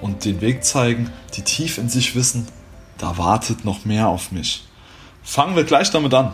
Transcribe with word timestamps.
und 0.00 0.24
den 0.24 0.40
Weg 0.40 0.64
zeigen, 0.64 1.10
die 1.34 1.42
tief 1.42 1.78
in 1.78 1.88
sich 1.88 2.14
wissen, 2.14 2.48
da 2.98 3.18
wartet 3.18 3.64
noch 3.64 3.84
mehr 3.84 4.08
auf 4.08 4.32
mich. 4.32 4.66
Fangen 5.22 5.56
wir 5.56 5.64
gleich 5.64 5.90
damit 5.90 6.14
an. 6.14 6.32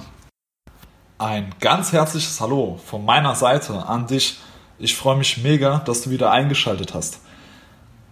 Ein 1.19 1.55
ganz 1.61 1.92
herzliches 1.92 2.41
Hallo 2.41 2.79
von 2.84 3.05
meiner 3.05 3.34
Seite 3.34 3.87
an 3.87 4.06
dich. 4.06 4.39
Ich 4.79 4.95
freue 4.95 5.16
mich 5.16 5.39
mega, 5.39 5.79
dass 5.79 6.02
du 6.02 6.11
wieder 6.11 6.30
eingeschaltet 6.30 6.95
hast. 6.95 7.20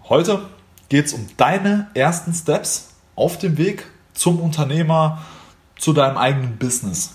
Heute 0.09 0.43
geht 0.89 1.07
es 1.07 1.13
um 1.13 1.29
deine 1.37 1.91
ersten 1.95 2.33
Steps 2.33 2.95
auf 3.17 3.39
dem 3.39 3.59
Weg 3.59 3.87
zum 4.15 4.41
Unternehmer, 4.41 5.23
zu 5.77 5.93
deinem 5.93 6.17
eigenen 6.17 6.57
Business. 6.57 7.13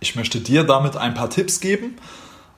Ich 0.00 0.16
möchte 0.16 0.40
dir 0.40 0.64
damit 0.64 0.96
ein 0.96 1.14
paar 1.14 1.30
Tipps 1.30 1.60
geben. 1.60 1.96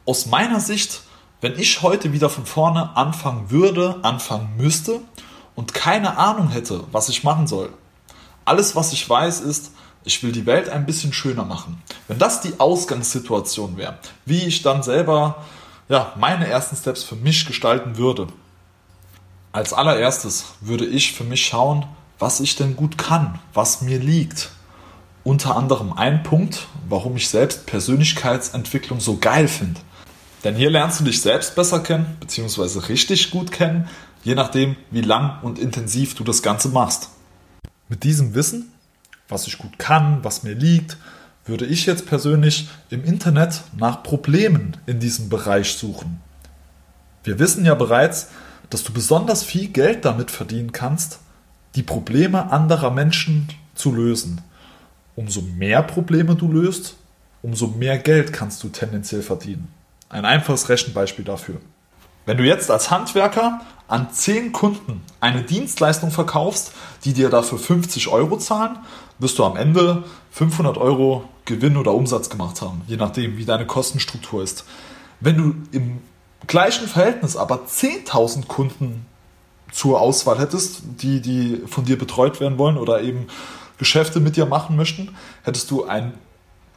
Aus 0.05 0.27
meiner 0.27 0.61
Sicht 0.61 1.03
wenn 1.43 1.59
ich 1.59 1.83
heute 1.83 2.13
wieder 2.13 2.31
von 2.31 2.47
vorne 2.47 2.97
anfangen 2.97 3.51
würde, 3.51 3.99
anfangen 4.03 4.57
müsste 4.57 5.01
und 5.55 5.75
keine 5.75 6.17
Ahnung 6.17 6.49
hätte, 6.49 6.85
was 6.93 7.11
ich 7.11 7.25
machen 7.25 7.47
soll, 7.47 7.71
alles, 8.45 8.75
was 8.75 8.93
ich 8.93 9.09
weiß, 9.09 9.41
ist, 9.41 9.73
ich 10.05 10.23
will 10.23 10.33
die 10.33 10.47
Welt 10.47 10.69
ein 10.69 10.87
bisschen 10.87 11.13
schöner 11.13 11.45
machen. 11.45 11.83
Wenn 12.09 12.19
das 12.19 12.41
die 12.41 12.59
Ausgangssituation 12.59 13.77
wäre, 13.77 13.99
wie 14.25 14.45
ich 14.45 14.63
dann 14.63 14.83
selber 14.83 15.45
ja, 15.89 16.13
meine 16.17 16.47
ersten 16.47 16.77
Steps 16.77 17.03
für 17.03 17.17
mich 17.17 17.45
gestalten 17.45 17.99
würde. 17.99 18.29
Als 19.51 19.73
allererstes 19.73 20.47
würde 20.61 20.87
ich 20.87 21.13
für 21.13 21.25
mich 21.25 21.45
schauen, 21.45 21.87
was 22.19 22.41
ich 22.41 22.57
denn 22.57 22.77
gut 22.77 22.97
kann, 22.99 23.39
was 23.53 23.83
mir 23.83 23.99
liegt. 23.99 24.51
Unter 25.25 25.57
anderem 25.57 25.93
ein 25.93 26.23
Punkt, 26.23 26.67
warum 26.89 27.17
ich 27.17 27.29
selbst 27.29 27.67
Persönlichkeitsentwicklung 27.67 29.01
so 29.01 29.19
geil 29.19 29.49
finde. 29.49 29.81
Denn 30.45 30.57
hier 30.57 30.71
lernst 30.71 31.01
du 31.01 31.05
dich 31.05 31.21
selbst 31.21 31.55
besser 31.55 31.81
kennen, 31.81 32.17
beziehungsweise 32.21 32.89
richtig 32.89 33.31
gut 33.31 33.53
kennen, 33.53 33.89
je 34.25 34.35
nachdem, 34.35 34.77
wie 34.91 35.01
lang 35.01 35.43
und 35.43 35.59
intensiv 35.59 36.15
du 36.15 36.25
das 36.25 36.43
Ganze 36.43 36.69
machst. 36.69 37.11
Mit 37.89 38.05
diesem 38.05 38.35
Wissen, 38.35 38.73
was 39.29 39.47
ich 39.47 39.59
gut 39.59 39.79
kann, 39.79 40.25
was 40.25 40.43
mir 40.43 40.55
liegt, 40.55 40.97
würde 41.45 41.67
ich 41.67 41.87
jetzt 41.87 42.07
persönlich 42.07 42.69
im 42.91 43.05
Internet 43.05 43.63
nach 43.77 44.03
Problemen 44.03 44.77
in 44.87 45.01
diesem 45.01 45.29
Bereich 45.29 45.75
suchen. 45.75 46.21
Wir 47.25 47.39
wissen 47.39 47.65
ja 47.65 47.75
bereits, 47.75 48.29
dass 48.71 48.85
du 48.85 48.93
besonders 48.93 49.43
viel 49.45 49.69
Geld 49.69 50.05
damit 50.05 50.31
verdienen 50.31 50.73
kannst, 50.73 51.19
die 51.75 51.83
Probleme 51.83 52.51
anderer 52.51 52.91
Menschen 52.91 53.49
zu 53.75 53.93
lösen. 53.93 54.41
Umso 55.15 55.43
mehr 55.43 55.83
Probleme 55.83 56.37
du 56.37 56.51
löst, 56.51 56.97
umso 57.43 57.67
mehr 57.69 57.99
Geld 57.99 58.33
kannst 58.33 58.63
du 58.63 58.69
tendenziell 58.69 59.23
verdienen. 59.23 59.69
Ein 60.13 60.27
einfaches 60.27 60.69
Rechenbeispiel 60.69 61.25
dafür. 61.25 61.57
Wenn 62.27 62.37
du 62.37 62.45
jetzt 62.45 62.71
als 62.71 62.91
Handwerker 62.91 63.63
an 63.89 64.13
10 64.13 64.53
Kunden 64.53 65.03
eine 65.21 65.43
Dienstleistung 65.43 66.11
verkaufst, 66.11 66.73
die 67.05 67.15
dir 67.15 67.31
dafür 67.31 67.59
50 67.59 68.09
Euro 68.09 68.37
zahlen, 68.37 68.79
wirst 69.19 69.39
du 69.39 69.45
am 69.45 69.57
Ende 69.57 70.05
500 70.31 70.77
Euro 70.77 71.25
Gewinn 71.47 71.79
oder 71.79 71.95
Umsatz 71.95 72.29
gemacht 72.29 72.61
haben, 72.61 72.83
je 72.87 72.97
nachdem, 72.97 73.39
wie 73.39 73.47
deine 73.47 73.67
Kostenstruktur 73.67 74.43
ist. 74.43 74.65
Wenn 75.21 75.37
du 75.39 75.55
im 75.77 76.01
gleichen 76.47 76.89
Verhältnis 76.89 77.37
aber 77.37 77.63
10.000 77.67 78.47
Kunden 78.47 79.07
zur 79.73 79.99
Auswahl 79.99 80.39
hättest, 80.39 80.83
die, 81.01 81.23
die 81.23 81.63
von 81.67 81.87
dir 81.87 81.99
betreut 81.99 82.39
werden 82.39 82.59
wollen 82.59 82.77
oder 82.77 83.01
eben 83.01 83.29
Geschäfte 83.79 84.21
mit 84.21 84.37
dir 84.37 84.45
machen 84.45 84.77
möchten, 84.77 85.17
hättest 85.43 85.71
du 85.71 85.85
einen 85.87 86.13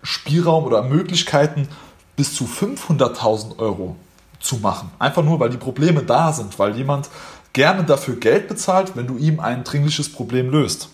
Spielraum 0.04 0.64
oder 0.64 0.84
Möglichkeiten 0.84 1.68
bis 2.16 2.36
zu 2.36 2.46
500.000 2.46 3.60
Euro 3.60 3.96
zu 4.40 4.58
machen. 4.58 4.92
Einfach 5.00 5.24
nur, 5.24 5.40
weil 5.40 5.50
die 5.50 5.58
Probleme 5.58 6.04
da 6.04 6.32
sind, 6.32 6.58
weil 6.60 6.76
jemand 6.76 7.10
gerne 7.54 7.84
dafür 7.84 8.16
Geld 8.18 8.48
bezahlt, 8.48 8.96
wenn 8.96 9.08
du 9.08 9.18
ihm 9.18 9.40
ein 9.40 9.64
dringliches 9.64 10.12
Problem 10.12 10.50
löst. 10.50 10.90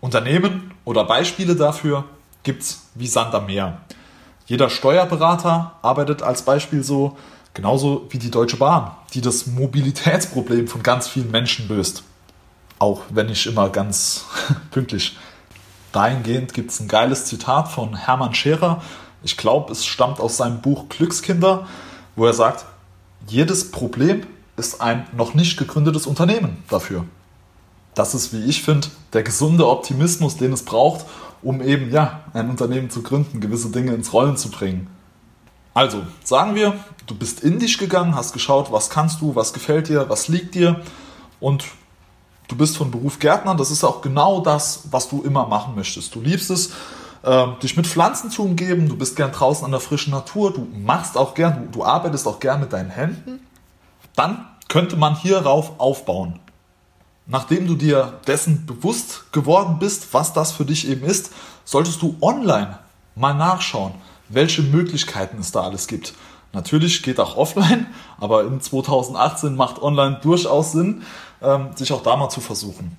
Unternehmen 0.00 0.72
oder 0.84 1.04
Beispiele 1.04 1.56
dafür 1.56 2.04
gibt 2.42 2.62
es 2.62 2.82
wie 2.94 3.06
Sand 3.06 3.34
am 3.34 3.46
Meer. 3.46 3.78
Jeder 4.46 4.68
Steuerberater 4.68 5.72
arbeitet 5.80 6.22
als 6.22 6.42
Beispiel 6.42 6.82
so, 6.82 7.16
genauso 7.54 8.06
wie 8.10 8.18
die 8.18 8.30
Deutsche 8.30 8.58
Bahn, 8.58 8.90
die 9.14 9.22
das 9.22 9.46
Mobilitätsproblem 9.46 10.68
von 10.68 10.82
ganz 10.82 11.08
vielen 11.08 11.30
Menschen 11.30 11.68
löst. 11.68 12.02
Auch 12.78 13.02
wenn 13.08 13.26
nicht 13.26 13.46
immer 13.46 13.70
ganz 13.70 14.26
pünktlich. 14.70 15.16
Dahingehend 15.92 16.52
gibt 16.52 16.72
es 16.72 16.80
ein 16.80 16.88
geiles 16.88 17.26
Zitat 17.26 17.68
von 17.68 17.94
Hermann 17.94 18.34
Scherer, 18.34 18.82
ich 19.24 19.36
glaube, 19.36 19.72
es 19.72 19.84
stammt 19.84 20.20
aus 20.20 20.36
seinem 20.36 20.60
Buch 20.60 20.88
Glückskinder, 20.88 21.66
wo 22.14 22.26
er 22.26 22.34
sagt, 22.34 22.66
jedes 23.26 23.70
Problem 23.70 24.26
ist 24.56 24.80
ein 24.80 25.06
noch 25.16 25.34
nicht 25.34 25.56
gegründetes 25.56 26.06
Unternehmen 26.06 26.62
dafür. 26.68 27.04
Das 27.94 28.14
ist, 28.14 28.32
wie 28.32 28.44
ich 28.44 28.62
finde, 28.62 28.88
der 29.12 29.22
gesunde 29.22 29.66
Optimismus, 29.66 30.36
den 30.36 30.52
es 30.52 30.64
braucht, 30.64 31.06
um 31.42 31.60
eben 31.62 31.90
ja, 31.90 32.20
ein 32.32 32.50
Unternehmen 32.50 32.90
zu 32.90 33.02
gründen, 33.02 33.40
gewisse 33.40 33.70
Dinge 33.70 33.94
ins 33.94 34.12
Rollen 34.12 34.36
zu 34.36 34.50
bringen. 34.50 34.88
Also, 35.72 36.02
sagen 36.22 36.54
wir, 36.54 36.74
du 37.06 37.14
bist 37.14 37.40
in 37.40 37.58
dich 37.58 37.78
gegangen, 37.78 38.14
hast 38.14 38.32
geschaut, 38.32 38.70
was 38.70 38.90
kannst 38.90 39.20
du, 39.20 39.34
was 39.34 39.52
gefällt 39.52 39.88
dir, 39.88 40.08
was 40.08 40.28
liegt 40.28 40.54
dir 40.54 40.80
und 41.40 41.64
du 42.48 42.56
bist 42.56 42.76
von 42.76 42.90
Beruf 42.90 43.18
Gärtner. 43.18 43.54
Das 43.54 43.70
ist 43.70 43.84
auch 43.84 44.00
genau 44.00 44.40
das, 44.40 44.84
was 44.90 45.08
du 45.08 45.22
immer 45.22 45.46
machen 45.46 45.74
möchtest. 45.74 46.14
Du 46.14 46.20
liebst 46.20 46.50
es, 46.50 46.72
äh, 47.24 47.46
dich 47.62 47.76
mit 47.76 47.86
Pflanzen 47.86 48.30
zu 48.30 48.44
umgeben, 48.44 48.88
du 48.88 48.96
bist 48.96 49.16
gern 49.16 49.32
draußen 49.32 49.64
an 49.64 49.70
der 49.70 49.80
frischen 49.80 50.12
Natur, 50.12 50.52
du 50.52 50.68
machst 50.76 51.16
auch 51.16 51.34
gern, 51.34 51.70
du, 51.72 51.78
du 51.78 51.84
arbeitest 51.84 52.26
auch 52.26 52.38
gern 52.38 52.60
mit 52.60 52.72
deinen 52.72 52.90
Händen, 52.90 53.40
dann 54.14 54.46
könnte 54.68 54.96
man 54.96 55.16
hierauf 55.16 55.80
aufbauen. 55.80 56.38
Nachdem 57.26 57.66
du 57.66 57.74
dir 57.74 58.20
dessen 58.26 58.66
bewusst 58.66 59.32
geworden 59.32 59.78
bist, 59.78 60.12
was 60.12 60.34
das 60.34 60.52
für 60.52 60.66
dich 60.66 60.86
eben 60.88 61.04
ist, 61.04 61.32
solltest 61.64 62.02
du 62.02 62.16
online 62.20 62.78
mal 63.14 63.32
nachschauen, 63.32 63.94
welche 64.28 64.62
Möglichkeiten 64.62 65.38
es 65.38 65.50
da 65.50 65.62
alles 65.62 65.86
gibt. 65.86 66.14
Natürlich 66.52 67.02
geht 67.02 67.18
auch 67.18 67.36
offline, 67.36 67.86
aber 68.20 68.44
in 68.44 68.60
2018 68.60 69.56
macht 69.56 69.80
online 69.80 70.20
durchaus 70.22 70.72
Sinn, 70.72 71.02
ähm, 71.42 71.70
sich 71.74 71.92
auch 71.92 72.02
da 72.02 72.16
mal 72.16 72.28
zu 72.28 72.42
versuchen. 72.42 72.98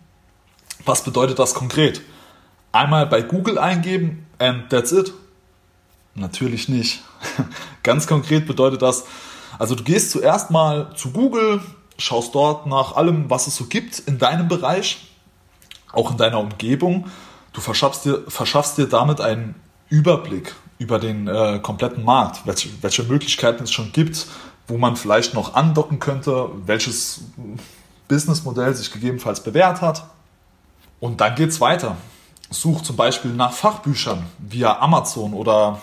Was 0.85 1.03
bedeutet 1.03 1.37
das 1.37 1.53
konkret? 1.53 2.01
Einmal 2.75 3.07
bei 3.07 3.21
Google 3.21 3.57
eingeben 3.57 4.25
and 4.37 4.69
that's 4.69 4.91
it? 4.91 5.13
Natürlich 6.13 6.69
nicht. 6.69 7.03
Ganz 7.83 8.07
konkret 8.07 8.45
bedeutet 8.45 8.81
das, 8.81 9.05
also 9.57 9.75
du 9.75 9.83
gehst 9.83 10.11
zuerst 10.11 10.51
mal 10.51 10.93
zu 10.95 11.11
Google, 11.11 11.61
schaust 11.97 12.35
dort 12.35 12.67
nach 12.67 12.95
allem, 12.95 13.29
was 13.29 13.47
es 13.47 13.55
so 13.55 13.65
gibt 13.65 13.99
in 13.99 14.17
deinem 14.17 14.47
Bereich, 14.47 15.09
auch 15.91 16.11
in 16.11 16.17
deiner 16.17 16.39
Umgebung. 16.39 17.07
Du 17.53 17.61
verschaffst 17.61 18.05
dir, 18.05 18.23
verschaffst 18.27 18.77
dir 18.77 18.87
damit 18.87 19.21
einen 19.21 19.55
Überblick 19.89 20.55
über 20.77 20.99
den 20.99 21.27
äh, 21.27 21.59
kompletten 21.59 22.03
Markt, 22.03 22.45
welche, 22.45 22.69
welche 22.81 23.03
Möglichkeiten 23.03 23.63
es 23.63 23.71
schon 23.71 23.93
gibt, 23.93 24.27
wo 24.67 24.77
man 24.77 24.97
vielleicht 24.97 25.33
noch 25.33 25.53
andocken 25.53 25.99
könnte, 25.99 26.49
welches 26.65 27.21
Businessmodell 28.09 28.73
sich 28.73 28.91
gegebenenfalls 28.91 29.41
bewährt 29.41 29.79
hat. 29.81 30.05
Und 30.99 31.21
dann 31.21 31.35
geht 31.35 31.49
es 31.49 31.61
weiter 31.61 31.95
such 32.61 32.81
zum 32.81 32.95
Beispiel 32.95 33.31
nach 33.31 33.53
Fachbüchern 33.53 34.23
via 34.39 34.79
Amazon 34.79 35.33
oder 35.33 35.81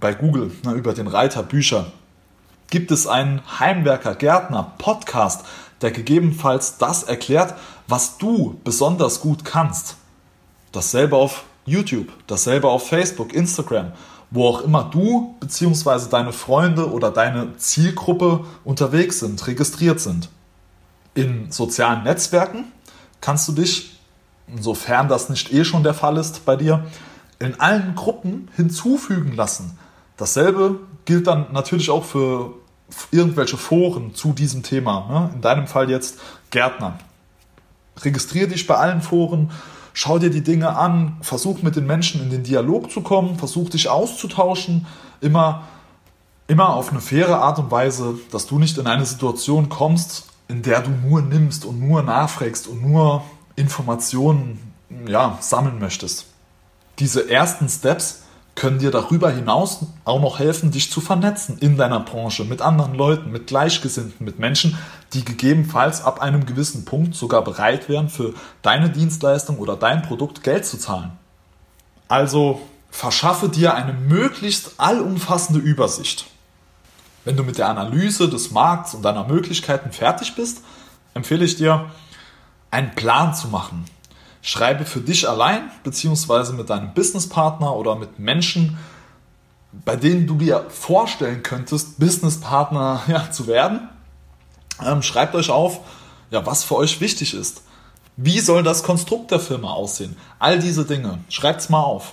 bei 0.00 0.14
Google 0.14 0.52
ne, 0.64 0.72
über 0.72 0.92
den 0.92 1.06
Reiter 1.06 1.42
Bücher. 1.42 1.86
Gibt 2.70 2.90
es 2.90 3.06
einen 3.06 3.40
Heimwerker, 3.60 4.14
Gärtner, 4.14 4.72
Podcast, 4.78 5.44
der 5.80 5.90
gegebenenfalls 5.90 6.78
das 6.78 7.02
erklärt, 7.02 7.54
was 7.86 8.18
du 8.18 8.58
besonders 8.64 9.20
gut 9.20 9.44
kannst? 9.44 9.96
Dasselbe 10.72 11.16
auf 11.16 11.44
YouTube, 11.66 12.08
dasselbe 12.26 12.68
auf 12.68 12.88
Facebook, 12.88 13.32
Instagram, 13.32 13.92
wo 14.30 14.48
auch 14.48 14.62
immer 14.62 14.84
du 14.84 15.36
bzw. 15.40 16.08
deine 16.10 16.32
Freunde 16.32 16.90
oder 16.90 17.10
deine 17.10 17.56
Zielgruppe 17.56 18.44
unterwegs 18.64 19.20
sind, 19.20 19.46
registriert 19.46 20.00
sind. 20.00 20.28
In 21.14 21.52
sozialen 21.52 22.02
Netzwerken 22.02 22.64
kannst 23.20 23.46
du 23.46 23.52
dich 23.52 23.93
sofern 24.60 25.08
das 25.08 25.28
nicht 25.28 25.52
eh 25.52 25.64
schon 25.64 25.82
der 25.82 25.94
Fall 25.94 26.16
ist 26.16 26.44
bei 26.44 26.56
dir, 26.56 26.86
in 27.38 27.60
allen 27.60 27.94
Gruppen 27.94 28.48
hinzufügen 28.56 29.34
lassen. 29.34 29.78
Dasselbe 30.16 30.80
gilt 31.04 31.26
dann 31.26 31.52
natürlich 31.52 31.90
auch 31.90 32.04
für 32.04 32.54
irgendwelche 33.10 33.56
Foren 33.56 34.14
zu 34.14 34.32
diesem 34.32 34.62
Thema. 34.62 35.06
Ne? 35.08 35.30
In 35.34 35.40
deinem 35.40 35.66
Fall 35.66 35.90
jetzt 35.90 36.18
Gärtner. 36.50 36.98
registriere 38.02 38.48
dich 38.48 38.66
bei 38.66 38.76
allen 38.76 39.02
Foren, 39.02 39.50
schau 39.92 40.18
dir 40.18 40.30
die 40.30 40.42
Dinge 40.42 40.76
an, 40.76 41.16
versuch 41.20 41.62
mit 41.62 41.76
den 41.76 41.86
Menschen 41.86 42.22
in 42.22 42.30
den 42.30 42.42
Dialog 42.42 42.90
zu 42.90 43.00
kommen, 43.00 43.38
versuch 43.38 43.70
dich 43.70 43.88
auszutauschen, 43.88 44.86
immer, 45.20 45.64
immer 46.46 46.74
auf 46.74 46.90
eine 46.90 47.00
faire 47.00 47.40
Art 47.40 47.58
und 47.58 47.70
Weise, 47.70 48.14
dass 48.30 48.46
du 48.46 48.58
nicht 48.58 48.78
in 48.78 48.86
eine 48.86 49.06
Situation 49.06 49.68
kommst, 49.68 50.26
in 50.48 50.62
der 50.62 50.82
du 50.82 50.90
nur 50.90 51.22
nimmst 51.22 51.64
und 51.64 51.80
nur 51.80 52.02
nachfragst 52.02 52.66
und 52.68 52.82
nur 52.82 53.22
Informationen 53.56 54.74
ja, 55.06 55.38
sammeln 55.40 55.78
möchtest. 55.78 56.26
Diese 56.98 57.28
ersten 57.28 57.68
Steps 57.68 58.22
können 58.54 58.78
dir 58.78 58.92
darüber 58.92 59.30
hinaus 59.30 59.80
auch 60.04 60.20
noch 60.20 60.38
helfen, 60.38 60.70
dich 60.70 60.90
zu 60.90 61.00
vernetzen 61.00 61.58
in 61.58 61.76
deiner 61.76 62.00
Branche 62.00 62.44
mit 62.44 62.62
anderen 62.62 62.94
Leuten, 62.94 63.32
mit 63.32 63.48
Gleichgesinnten, 63.48 64.24
mit 64.24 64.38
Menschen, 64.38 64.78
die 65.12 65.24
gegebenenfalls 65.24 66.02
ab 66.02 66.22
einem 66.22 66.46
gewissen 66.46 66.84
Punkt 66.84 67.16
sogar 67.16 67.42
bereit 67.42 67.88
wären, 67.88 68.08
für 68.08 68.34
deine 68.62 68.90
Dienstleistung 68.90 69.58
oder 69.58 69.76
dein 69.76 70.02
Produkt 70.02 70.44
Geld 70.44 70.64
zu 70.66 70.78
zahlen. 70.78 71.12
Also 72.06 72.60
verschaffe 72.90 73.48
dir 73.48 73.74
eine 73.74 73.92
möglichst 73.92 74.74
allumfassende 74.78 75.60
Übersicht. 75.60 76.26
Wenn 77.24 77.36
du 77.36 77.42
mit 77.42 77.58
der 77.58 77.68
Analyse 77.68 78.28
des 78.28 78.52
Markts 78.52 78.94
und 78.94 79.02
deiner 79.02 79.26
Möglichkeiten 79.26 79.90
fertig 79.90 80.36
bist, 80.36 80.60
empfehle 81.14 81.44
ich 81.44 81.56
dir, 81.56 81.86
einen 82.74 82.94
Plan 82.94 83.34
zu 83.34 83.48
machen, 83.48 83.84
Schreibe 84.46 84.84
für 84.84 85.00
dich 85.00 85.26
allein, 85.26 85.70
beziehungsweise 85.84 86.52
mit 86.52 86.68
deinem 86.68 86.92
Businesspartner 86.92 87.74
oder 87.74 87.94
mit 87.94 88.18
Menschen, 88.18 88.76
bei 89.72 89.96
denen 89.96 90.26
du 90.26 90.34
dir 90.34 90.66
vorstellen 90.68 91.42
könntest, 91.42 91.98
Businesspartner 91.98 93.00
ja, 93.08 93.30
zu 93.30 93.46
werden. 93.46 93.88
Ähm, 94.84 95.00
schreibt 95.00 95.34
euch 95.34 95.48
auf, 95.48 95.80
ja, 96.30 96.44
was 96.44 96.62
für 96.62 96.76
euch 96.76 97.00
wichtig 97.00 97.32
ist. 97.32 97.62
Wie 98.18 98.38
soll 98.38 98.62
das 98.62 98.82
Konstrukt 98.82 99.30
der 99.30 99.40
Firma 99.40 99.70
aussehen? 99.70 100.14
All 100.38 100.58
diese 100.58 100.84
Dinge. 100.84 101.20
Schreibt 101.30 101.62
es 101.62 101.70
mal 101.70 101.82
auf. 101.82 102.12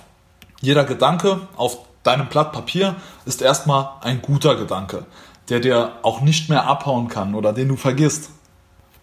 Jeder 0.62 0.84
Gedanke 0.84 1.48
auf 1.56 1.80
deinem 2.02 2.28
Blatt 2.28 2.52
Papier 2.52 2.96
ist 3.26 3.42
erstmal 3.42 3.90
ein 4.00 4.22
guter 4.22 4.54
Gedanke, 4.54 5.04
der 5.50 5.60
dir 5.60 5.98
auch 6.02 6.22
nicht 6.22 6.48
mehr 6.48 6.64
abhauen 6.64 7.08
kann 7.08 7.34
oder 7.34 7.52
den 7.52 7.68
du 7.68 7.76
vergisst. 7.76 8.30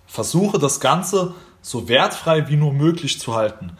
Versuche 0.08 0.58
das 0.58 0.80
Ganze 0.80 1.36
so 1.70 1.88
wertfrei 1.88 2.50
wie 2.50 2.56
nur 2.56 2.74
möglich 2.74 3.20
zu 3.20 3.36
halten. 3.36 3.74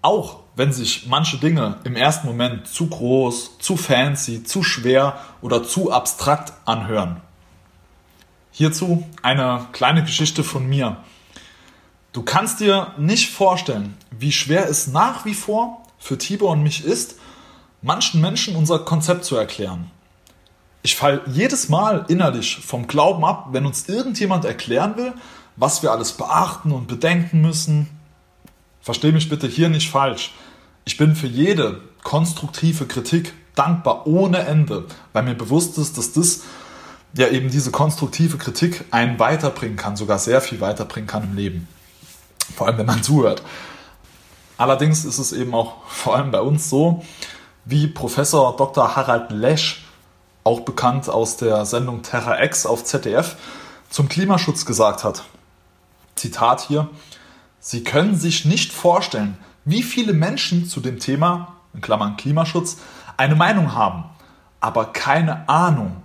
Auch 0.00 0.38
wenn 0.54 0.72
sich 0.72 1.06
manche 1.06 1.36
Dinge 1.36 1.76
im 1.84 1.94
ersten 1.94 2.26
Moment 2.26 2.66
zu 2.66 2.86
groß, 2.86 3.58
zu 3.58 3.76
fancy, 3.76 4.42
zu 4.42 4.62
schwer 4.62 5.20
oder 5.42 5.62
zu 5.62 5.92
abstrakt 5.92 6.54
anhören. 6.64 7.20
Hierzu 8.52 9.04
eine 9.20 9.66
kleine 9.72 10.02
Geschichte 10.02 10.44
von 10.44 10.66
mir. 10.66 10.96
Du 12.14 12.22
kannst 12.22 12.60
dir 12.60 12.94
nicht 12.96 13.30
vorstellen, 13.30 13.98
wie 14.10 14.32
schwer 14.32 14.70
es 14.70 14.86
nach 14.86 15.26
wie 15.26 15.34
vor 15.34 15.82
für 15.98 16.16
Tibor 16.16 16.52
und 16.52 16.62
mich 16.62 16.86
ist, 16.86 17.16
manchen 17.82 18.22
Menschen 18.22 18.56
unser 18.56 18.78
Konzept 18.78 19.26
zu 19.26 19.36
erklären. 19.36 19.90
Ich 20.82 20.96
falle 20.96 21.20
jedes 21.26 21.68
Mal 21.68 22.06
innerlich 22.08 22.56
vom 22.64 22.86
Glauben 22.86 23.26
ab, 23.26 23.48
wenn 23.50 23.66
uns 23.66 23.90
irgendjemand 23.90 24.46
erklären 24.46 24.96
will, 24.96 25.12
was 25.56 25.82
wir 25.82 25.92
alles 25.92 26.12
beachten 26.12 26.72
und 26.72 26.86
bedenken 26.86 27.40
müssen. 27.40 27.88
Verstehe 28.80 29.12
mich 29.12 29.28
bitte 29.28 29.46
hier 29.46 29.68
nicht 29.68 29.90
falsch. 29.90 30.34
Ich 30.84 30.96
bin 30.96 31.16
für 31.16 31.26
jede 31.26 31.80
konstruktive 32.04 32.86
Kritik 32.86 33.34
dankbar 33.54 34.06
ohne 34.06 34.38
Ende, 34.40 34.84
weil 35.12 35.24
mir 35.24 35.34
bewusst 35.34 35.78
ist, 35.78 35.98
dass 35.98 36.12
das 36.12 36.42
ja 37.14 37.28
eben 37.28 37.50
diese 37.50 37.70
konstruktive 37.70 38.36
Kritik 38.36 38.84
einen 38.90 39.18
weiterbringen 39.18 39.76
kann, 39.76 39.96
sogar 39.96 40.18
sehr 40.18 40.40
viel 40.40 40.60
weiterbringen 40.60 41.08
kann 41.08 41.24
im 41.24 41.34
Leben. 41.34 41.68
Vor 42.54 42.66
allem, 42.66 42.78
wenn 42.78 42.86
man 42.86 43.02
zuhört. 43.02 43.42
Allerdings 44.58 45.04
ist 45.04 45.18
es 45.18 45.32
eben 45.32 45.54
auch 45.54 45.84
vor 45.88 46.16
allem 46.16 46.30
bei 46.30 46.40
uns 46.40 46.70
so, 46.70 47.02
wie 47.64 47.88
Professor 47.88 48.56
Dr. 48.56 48.94
Harald 48.94 49.30
Lesch, 49.32 49.84
auch 50.44 50.60
bekannt 50.60 51.08
aus 51.08 51.36
der 51.36 51.66
Sendung 51.66 52.02
Terra 52.02 52.40
X 52.44 52.66
auf 52.66 52.84
ZDF, 52.84 53.34
zum 53.90 54.08
Klimaschutz 54.08 54.64
gesagt 54.64 55.02
hat. 55.02 55.24
Zitat 56.16 56.62
hier, 56.62 56.88
Sie 57.60 57.82
können 57.82 58.16
sich 58.16 58.44
nicht 58.44 58.72
vorstellen, 58.72 59.38
wie 59.64 59.82
viele 59.82 60.12
Menschen 60.12 60.66
zu 60.66 60.80
dem 60.80 61.00
Thema, 61.00 61.56
in 61.74 61.80
Klammern 61.80 62.16
Klimaschutz, 62.16 62.78
eine 63.16 63.34
Meinung 63.34 63.74
haben, 63.74 64.04
aber 64.60 64.86
keine 64.86 65.48
Ahnung. 65.48 65.96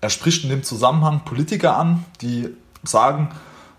Er 0.00 0.10
spricht 0.10 0.44
in 0.44 0.50
dem 0.50 0.62
Zusammenhang 0.62 1.24
Politiker 1.24 1.76
an, 1.76 2.04
die 2.20 2.50
sagen, 2.84 3.30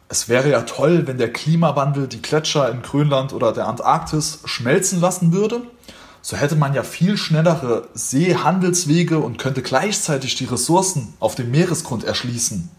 es 0.10 0.28
wäre 0.28 0.50
ja 0.50 0.64
toll, 0.64 1.08
wenn 1.08 1.18
der 1.18 1.32
Klimawandel 1.32 2.08
die 2.08 2.22
Gletscher 2.22 2.70
in 2.70 2.82
Grönland 2.82 3.32
oder 3.32 3.54
der 3.54 3.68
Antarktis 3.68 4.40
schmelzen 4.46 5.00
lassen 5.00 5.32
würde. 5.32 5.62
So 6.22 6.36
hätte 6.36 6.56
man 6.56 6.74
ja 6.74 6.84
viel 6.84 7.16
schnellere 7.16 7.88
Seehandelswege 7.94 9.20
und 9.20 9.38
könnte 9.38 9.62
gleichzeitig 9.62 10.36
die 10.36 10.46
Ressourcen 10.46 11.14
auf 11.20 11.36
dem 11.36 11.52
Meeresgrund 11.52 12.04
erschließen. 12.04 12.70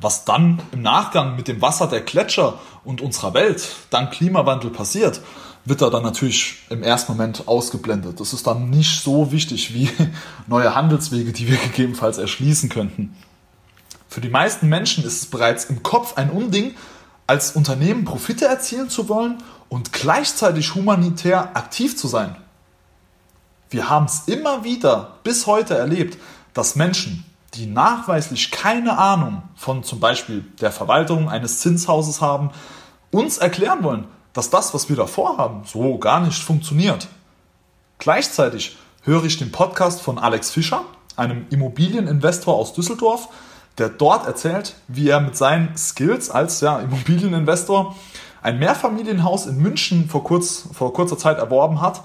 Was 0.00 0.24
dann 0.24 0.60
im 0.72 0.82
Nachgang 0.82 1.36
mit 1.36 1.48
dem 1.48 1.60
Wasser 1.60 1.86
der 1.86 2.02
Gletscher 2.02 2.58
und 2.84 3.00
unserer 3.00 3.34
Welt 3.34 3.68
dank 3.90 4.12
Klimawandel 4.12 4.70
passiert, 4.70 5.20
wird 5.64 5.82
da 5.82 5.90
dann 5.90 6.02
natürlich 6.02 6.58
im 6.70 6.82
ersten 6.82 7.12
Moment 7.12 7.46
ausgeblendet. 7.46 8.20
Das 8.20 8.32
ist 8.32 8.46
dann 8.46 8.70
nicht 8.70 9.02
so 9.02 9.32
wichtig 9.32 9.74
wie 9.74 9.90
neue 10.46 10.74
Handelswege, 10.74 11.32
die 11.32 11.48
wir 11.48 11.56
gegebenenfalls 11.64 12.18
erschließen 12.18 12.68
könnten. 12.68 13.16
Für 14.08 14.20
die 14.20 14.30
meisten 14.30 14.68
Menschen 14.68 15.04
ist 15.04 15.22
es 15.22 15.26
bereits 15.26 15.66
im 15.66 15.82
Kopf 15.82 16.16
ein 16.16 16.30
Unding, 16.30 16.74
als 17.26 17.52
Unternehmen 17.52 18.04
Profite 18.06 18.46
erzielen 18.46 18.88
zu 18.88 19.08
wollen 19.08 19.42
und 19.68 19.92
gleichzeitig 19.92 20.74
humanitär 20.74 21.54
aktiv 21.56 21.96
zu 21.96 22.08
sein. 22.08 22.36
Wir 23.68 23.90
haben 23.90 24.06
es 24.06 24.22
immer 24.26 24.64
wieder 24.64 25.18
bis 25.24 25.46
heute 25.46 25.76
erlebt, 25.76 26.16
dass 26.54 26.74
Menschen, 26.74 27.24
die 27.54 27.66
nachweislich 27.66 28.50
keine 28.50 28.98
Ahnung 28.98 29.42
von 29.56 29.82
zum 29.82 30.00
Beispiel 30.00 30.44
der 30.60 30.70
Verwaltung 30.70 31.28
eines 31.28 31.60
Zinshauses 31.60 32.20
haben, 32.20 32.50
uns 33.10 33.38
erklären 33.38 33.82
wollen, 33.82 34.06
dass 34.32 34.50
das, 34.50 34.74
was 34.74 34.88
wir 34.88 34.96
da 34.96 35.06
vorhaben, 35.06 35.62
so 35.64 35.98
gar 35.98 36.20
nicht 36.20 36.42
funktioniert. 36.42 37.08
Gleichzeitig 37.98 38.76
höre 39.02 39.24
ich 39.24 39.38
den 39.38 39.50
Podcast 39.50 40.02
von 40.02 40.18
Alex 40.18 40.50
Fischer, 40.50 40.82
einem 41.16 41.46
Immobilieninvestor 41.50 42.54
aus 42.54 42.74
Düsseldorf, 42.74 43.28
der 43.78 43.88
dort 43.88 44.26
erzählt, 44.26 44.74
wie 44.86 45.08
er 45.08 45.20
mit 45.20 45.36
seinen 45.36 45.76
Skills 45.76 46.30
als 46.30 46.60
ja, 46.60 46.78
Immobilieninvestor 46.80 47.96
ein 48.42 48.58
Mehrfamilienhaus 48.58 49.46
in 49.46 49.58
München 49.58 50.08
vor, 50.08 50.22
kurz, 50.22 50.68
vor 50.72 50.92
kurzer 50.92 51.18
Zeit 51.18 51.38
erworben 51.38 51.80
hat 51.80 52.02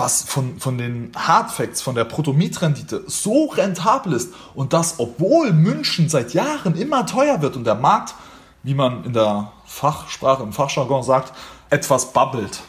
was 0.00 0.22
von, 0.22 0.58
von 0.58 0.78
den 0.78 1.12
Hardfacts, 1.14 1.82
von 1.82 1.94
der 1.94 2.04
Bruttomietrendite 2.04 3.04
so 3.06 3.46
rentabel 3.46 4.14
ist 4.14 4.32
und 4.54 4.72
das, 4.72 4.98
obwohl 4.98 5.52
München 5.52 6.08
seit 6.08 6.32
Jahren 6.32 6.74
immer 6.74 7.06
teuer 7.06 7.42
wird 7.42 7.54
und 7.54 7.64
der 7.64 7.74
Markt, 7.74 8.14
wie 8.62 8.74
man 8.74 9.04
in 9.04 9.12
der 9.12 9.52
Fachsprache, 9.66 10.42
im 10.42 10.52
Fachjargon 10.52 11.02
sagt, 11.02 11.34
etwas 11.68 12.12
bubbelt. 12.12 12.60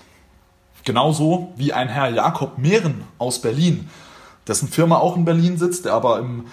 Genauso 0.84 1.54
wie 1.56 1.74
ein 1.74 1.88
Herr 1.88 2.10
Jakob 2.10 2.58
Mehren 2.58 3.06
aus 3.18 3.40
Berlin, 3.40 3.90
dessen 4.48 4.68
Firma 4.68 4.98
auch 4.98 5.16
in 5.16 5.26
Berlin 5.26 5.58
sitzt, 5.58 5.86
der 5.86 5.94
aber 5.94 6.20
im 6.20 6.48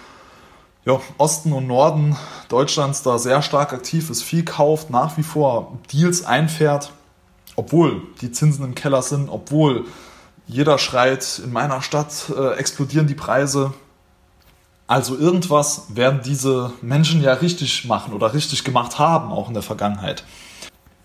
ja, 0.84 1.00
Osten 1.18 1.52
und 1.52 1.66
Norden 1.66 2.16
Deutschlands 2.48 3.02
da 3.02 3.18
sehr 3.18 3.42
stark 3.42 3.72
aktiv 3.72 4.10
ist, 4.10 4.22
viel 4.22 4.44
kauft, 4.44 4.90
nach 4.90 5.16
wie 5.18 5.22
vor 5.22 5.78
Deals 5.92 6.24
einfährt, 6.24 6.92
obwohl 7.56 8.02
die 8.20 8.30
Zinsen 8.30 8.64
im 8.64 8.74
Keller 8.74 9.02
sind, 9.02 9.28
obwohl 9.28 9.86
jeder 10.48 10.78
schreit, 10.78 11.40
in 11.44 11.52
meiner 11.52 11.82
Stadt 11.82 12.32
äh, 12.36 12.54
explodieren 12.54 13.06
die 13.06 13.14
Preise. 13.14 13.74
Also 14.86 15.16
irgendwas 15.16 15.94
werden 15.94 16.22
diese 16.24 16.72
Menschen 16.80 17.22
ja 17.22 17.34
richtig 17.34 17.84
machen 17.84 18.14
oder 18.14 18.32
richtig 18.32 18.64
gemacht 18.64 18.98
haben, 18.98 19.30
auch 19.30 19.48
in 19.48 19.54
der 19.54 19.62
Vergangenheit. 19.62 20.24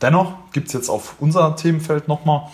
Dennoch 0.01 0.33
gibt 0.53 0.67
es 0.67 0.73
jetzt 0.73 0.89
auf 0.89 1.15
unser 1.19 1.55
Themenfeld 1.57 2.07
nochmal 2.07 2.49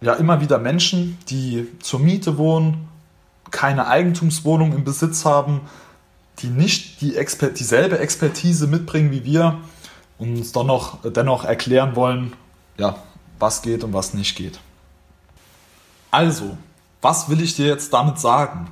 ja 0.00 0.14
immer 0.14 0.40
wieder 0.40 0.58
Menschen, 0.58 1.16
die 1.28 1.68
zur 1.80 2.00
Miete 2.00 2.36
wohnen, 2.36 2.88
keine 3.52 3.86
Eigentumswohnung 3.86 4.72
im 4.74 4.82
Besitz 4.82 5.24
haben, 5.24 5.60
die 6.40 6.48
nicht 6.48 7.00
die 7.00 7.16
Exper 7.16 7.48
dieselbe 7.48 8.00
Expertise 8.00 8.66
mitbringen 8.66 9.12
wie 9.12 9.24
wir 9.24 9.60
und 10.18 10.38
uns 10.38 10.50
dennoch, 10.50 10.98
dennoch 11.04 11.44
erklären 11.44 11.94
wollen, 11.94 12.32
ja, 12.78 12.96
was 13.38 13.62
geht 13.62 13.84
und 13.84 13.92
was 13.92 14.14
nicht 14.14 14.34
geht. 14.34 14.58
Also, 16.12 16.58
was 17.00 17.30
will 17.30 17.40
ich 17.40 17.56
dir 17.56 17.66
jetzt 17.66 17.90
damit 17.94 18.20
sagen? 18.20 18.70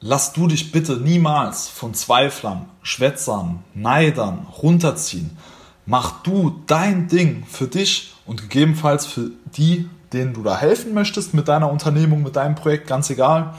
Lass 0.00 0.34
du 0.34 0.48
dich 0.48 0.70
bitte 0.70 0.98
niemals 0.98 1.66
von 1.66 1.94
Zweiflern, 1.94 2.66
Schwätzern, 2.82 3.64
Neidern 3.72 4.46
runterziehen. 4.62 5.38
Mach 5.86 6.22
du 6.22 6.62
dein 6.66 7.08
Ding 7.08 7.46
für 7.48 7.68
dich 7.68 8.12
und 8.26 8.42
gegebenenfalls 8.42 9.06
für 9.06 9.30
die, 9.56 9.88
denen 10.12 10.34
du 10.34 10.42
da 10.42 10.58
helfen 10.58 10.92
möchtest 10.92 11.32
mit 11.32 11.48
deiner 11.48 11.72
Unternehmung, 11.72 12.22
mit 12.22 12.36
deinem 12.36 12.54
Projekt, 12.54 12.86
ganz 12.86 13.08
egal. 13.08 13.54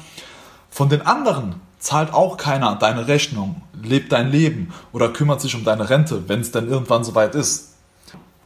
Von 0.69 0.89
den 0.89 1.01
anderen 1.01 1.55
zahlt 1.79 2.13
auch 2.13 2.37
keiner 2.37 2.75
deine 2.75 3.07
Rechnung, 3.07 3.63
lebt 3.81 4.11
dein 4.11 4.29
Leben 4.29 4.71
oder 4.91 5.09
kümmert 5.09 5.41
sich 5.41 5.55
um 5.55 5.63
deine 5.63 5.89
Rente, 5.89 6.29
wenn 6.29 6.41
es 6.41 6.51
denn 6.51 6.69
irgendwann 6.69 7.03
soweit 7.03 7.33
ist. 7.33 7.73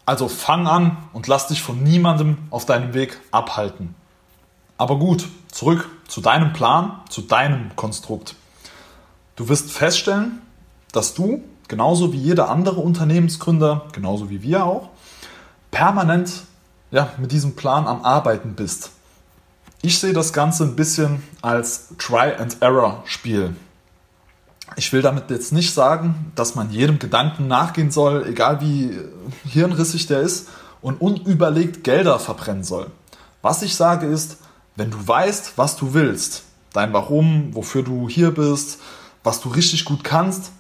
Also 0.06 0.30
fang 0.30 0.68
an 0.68 0.96
und 1.12 1.27
lass 1.27 1.48
dich 1.48 1.62
von 1.62 1.84
niemandem 1.84 2.38
auf 2.50 2.66
deinem 2.66 2.94
Weg 2.94 3.20
abhalten. 3.32 3.94
Aber 4.78 4.98
gut, 5.00 5.28
zurück 5.52 5.90
zu 6.08 6.22
deinem 6.22 6.54
Plan, 6.54 7.00
zu 7.10 7.22
deinem 7.22 7.76
Konstrukt. 7.76 8.36
Du 9.36 9.50
wirst 9.50 9.72
feststellen, 9.72 10.42
dass 10.92 11.14
du, 11.14 11.44
genauso 11.68 12.14
wie 12.14 12.18
jeder 12.18 12.50
andere 12.50 12.80
Unternehmensgründer, 12.80 13.88
genauso 13.92 14.30
wie 14.30 14.42
wir 14.42 14.66
auch, 14.66 14.90
permanent 15.72 16.44
ja, 16.92 17.10
mit 17.18 17.32
diesem 17.32 17.56
Plan 17.56 17.88
am 17.88 18.04
Arbeiten 18.04 18.54
bist. 18.54 18.92
Ich 19.82 20.00
sehe 20.00 20.14
das 20.14 20.34
Ganze 20.34 20.64
ein 20.64 20.76
bisschen 20.76 21.22
als 21.42 21.90
Try-and-Error-Spiel. 21.98 23.56
Ich 24.76 24.92
will 24.92 25.02
damit 25.02 25.30
jetzt 25.30 25.54
nicht 25.54 25.74
sagen, 25.74 26.32
dass 26.36 26.56
man 26.56 26.72
jedem 26.72 27.00
Gedanken 27.00 27.48
nachgehen 27.48 27.92
soll, 27.92 28.26
egal 28.28 28.62
wie 28.62 28.98
hirnrissig 29.46 30.08
der 30.08 30.22
ist, 30.22 30.50
und 30.82 31.02
unüberlegt 31.02 31.84
Gelder 31.84 32.20
verbrennen 32.20 32.64
soll. 32.64 32.92
Was 33.42 33.62
ich 33.62 33.76
sage 33.76 34.08
ist, 34.08 34.38
wenn 34.78 34.92
du 34.92 35.06
weißt, 35.06 35.54
was 35.58 35.76
du 35.76 35.94
willst, 35.94 36.44
dein 36.72 36.94
Warum, 36.94 37.54
wofür 37.54 37.84
du 37.84 38.08
hier 38.08 38.32
bist, 38.32 38.80
was 39.24 39.42
du 39.42 39.50
richtig 39.50 39.84
gut 39.84 40.04
kannst, 40.04 40.52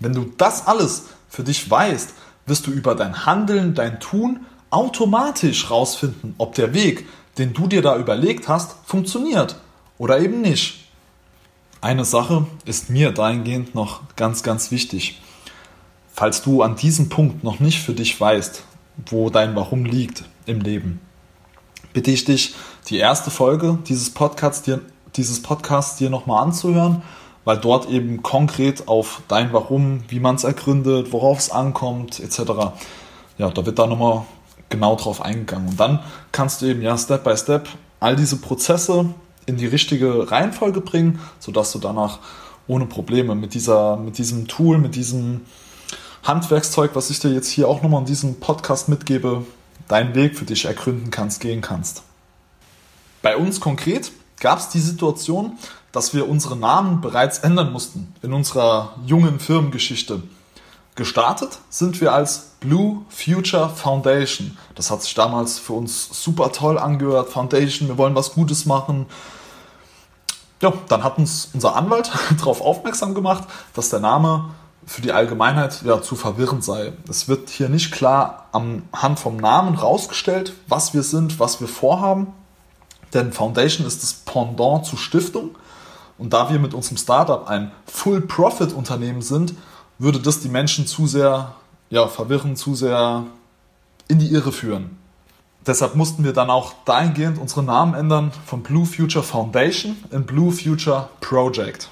wenn 0.00 0.12
du 0.12 0.24
das 0.36 0.66
alles 0.66 1.04
für 1.28 1.44
dich 1.44 1.70
weißt, 1.70 2.12
wirst 2.44 2.66
du 2.66 2.70
über 2.70 2.94
dein 2.94 3.24
Handeln, 3.24 3.74
dein 3.74 4.00
Tun 4.00 4.40
automatisch 4.70 5.70
rausfinden, 5.70 6.34
ob 6.38 6.54
der 6.54 6.74
Weg, 6.74 7.08
den 7.38 7.54
du 7.54 7.66
dir 7.66 7.82
da 7.82 7.96
überlegt 7.96 8.48
hast, 8.48 8.76
funktioniert 8.84 9.56
oder 9.96 10.20
eben 10.20 10.40
nicht. 10.40 10.84
Eine 11.80 12.04
Sache 12.04 12.46
ist 12.64 12.90
mir 12.90 13.12
dahingehend 13.12 13.74
noch 13.74 14.00
ganz, 14.16 14.42
ganz 14.42 14.70
wichtig. 14.70 15.20
Falls 16.12 16.42
du 16.42 16.62
an 16.62 16.76
diesem 16.76 17.08
Punkt 17.08 17.44
noch 17.44 17.60
nicht 17.60 17.80
für 17.80 17.92
dich 17.92 18.20
weißt, 18.20 18.64
wo 19.06 19.30
dein 19.30 19.54
Warum 19.54 19.84
liegt 19.84 20.24
im 20.46 20.60
Leben, 20.60 21.00
bitte 21.92 22.10
ich 22.10 22.24
dich, 22.24 22.54
die 22.88 22.98
erste 22.98 23.30
Folge 23.30 23.78
dieses 23.86 24.10
Podcasts 24.10 24.62
dir, 24.62 24.80
dieses 25.16 25.42
Podcasts 25.42 25.96
dir 25.96 26.10
nochmal 26.10 26.42
anzuhören, 26.42 27.02
weil 27.44 27.58
dort 27.58 27.88
eben 27.88 28.22
konkret 28.22 28.88
auf 28.88 29.22
dein 29.28 29.52
Warum, 29.52 30.04
wie 30.08 30.20
man 30.20 30.36
es 30.36 30.44
ergründet, 30.44 31.12
worauf 31.12 31.38
es 31.38 31.50
ankommt, 31.50 32.20
etc. 32.20 32.40
Ja, 33.38 33.50
da 33.50 33.66
wird 33.66 33.78
da 33.78 33.86
nochmal 33.86 34.24
genau 34.68 34.96
drauf 34.96 35.20
eingegangen. 35.22 35.68
Und 35.68 35.80
dann 35.80 36.00
kannst 36.32 36.62
du 36.62 36.66
eben 36.66 36.82
ja 36.82 36.96
Step 36.96 37.24
by 37.24 37.36
Step 37.36 37.68
all 38.00 38.16
diese 38.16 38.36
Prozesse 38.36 39.06
in 39.46 39.56
die 39.56 39.66
richtige 39.66 40.30
Reihenfolge 40.30 40.80
bringen, 40.80 41.20
sodass 41.38 41.72
du 41.72 41.78
danach 41.78 42.18
ohne 42.68 42.86
Probleme 42.86 43.34
mit, 43.34 43.54
dieser, 43.54 43.96
mit 43.96 44.18
diesem 44.18 44.48
Tool, 44.48 44.78
mit 44.78 44.96
diesem 44.96 45.42
Handwerkszeug, 46.24 46.92
was 46.94 47.10
ich 47.10 47.20
dir 47.20 47.32
jetzt 47.32 47.48
hier 47.48 47.68
auch 47.68 47.82
nochmal 47.82 48.00
in 48.00 48.06
diesem 48.06 48.40
Podcast 48.40 48.88
mitgebe, 48.88 49.44
deinen 49.86 50.16
Weg 50.16 50.36
für 50.36 50.44
dich 50.44 50.64
ergründen 50.64 51.12
kannst, 51.12 51.40
gehen 51.40 51.60
kannst. 51.60 52.02
Bei 53.26 53.36
uns 53.36 53.58
konkret 53.58 54.12
gab 54.38 54.60
es 54.60 54.68
die 54.68 54.78
Situation, 54.78 55.58
dass 55.90 56.14
wir 56.14 56.28
unsere 56.28 56.54
Namen 56.54 57.00
bereits 57.00 57.40
ändern 57.40 57.72
mussten 57.72 58.14
in 58.22 58.32
unserer 58.32 58.94
jungen 59.04 59.40
Firmengeschichte. 59.40 60.22
Gestartet 60.94 61.58
sind 61.68 62.00
wir 62.00 62.12
als 62.12 62.52
Blue 62.60 63.04
Future 63.08 63.68
Foundation. 63.68 64.56
Das 64.76 64.92
hat 64.92 65.02
sich 65.02 65.12
damals 65.14 65.58
für 65.58 65.72
uns 65.72 66.22
super 66.22 66.52
toll 66.52 66.78
angehört. 66.78 67.30
Foundation, 67.30 67.88
wir 67.88 67.98
wollen 67.98 68.14
was 68.14 68.34
Gutes 68.34 68.64
machen. 68.64 69.06
Ja, 70.62 70.72
dann 70.86 71.02
hat 71.02 71.18
uns 71.18 71.48
unser 71.52 71.74
Anwalt 71.74 72.12
darauf 72.38 72.60
aufmerksam 72.60 73.12
gemacht, 73.12 73.42
dass 73.74 73.90
der 73.90 73.98
Name 73.98 74.50
für 74.86 75.02
die 75.02 75.10
Allgemeinheit 75.10 75.82
ja 75.82 76.00
zu 76.00 76.14
verwirrend 76.14 76.62
sei. 76.62 76.92
Es 77.08 77.26
wird 77.26 77.50
hier 77.50 77.70
nicht 77.70 77.90
klar 77.90 78.46
am 78.52 78.84
Hand 78.92 79.18
vom 79.18 79.36
Namen 79.36 79.74
rausgestellt, 79.74 80.52
was 80.68 80.94
wir 80.94 81.02
sind, 81.02 81.40
was 81.40 81.60
wir 81.60 81.66
vorhaben. 81.66 82.32
Denn 83.16 83.32
Foundation 83.32 83.86
ist 83.86 84.02
das 84.02 84.12
Pendant 84.12 84.84
zu 84.84 84.98
Stiftung. 84.98 85.56
Und 86.18 86.34
da 86.34 86.50
wir 86.50 86.58
mit 86.58 86.74
unserem 86.74 86.98
Startup 86.98 87.48
ein 87.48 87.72
Full-Profit-Unternehmen 87.86 89.22
sind, 89.22 89.54
würde 89.98 90.20
das 90.20 90.40
die 90.40 90.50
Menschen 90.50 90.86
zu 90.86 91.06
sehr 91.06 91.54
ja, 91.88 92.08
verwirren, 92.08 92.56
zu 92.56 92.74
sehr 92.74 93.24
in 94.08 94.18
die 94.18 94.32
Irre 94.32 94.52
führen. 94.52 94.98
Deshalb 95.66 95.94
mussten 95.96 96.24
wir 96.24 96.34
dann 96.34 96.50
auch 96.50 96.74
dahingehend 96.84 97.38
unsere 97.38 97.62
Namen 97.62 97.94
ändern 97.94 98.32
von 98.44 98.62
Blue 98.62 98.84
Future 98.84 99.24
Foundation 99.24 99.96
in 100.10 100.26
Blue 100.26 100.52
Future 100.52 101.08
Project. 101.20 101.88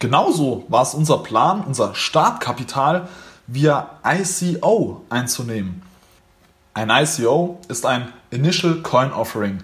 Genauso 0.00 0.64
war 0.68 0.82
es 0.82 0.92
unser 0.92 1.18
Plan, 1.18 1.64
unser 1.64 1.94
Startkapital 1.94 3.08
via 3.46 3.88
ICO 4.04 5.00
einzunehmen. 5.08 5.82
Ein 6.74 6.90
ICO 6.90 7.58
ist 7.68 7.86
ein 7.86 8.12
Initial 8.30 8.82
Coin 8.82 9.12
Offering. 9.12 9.62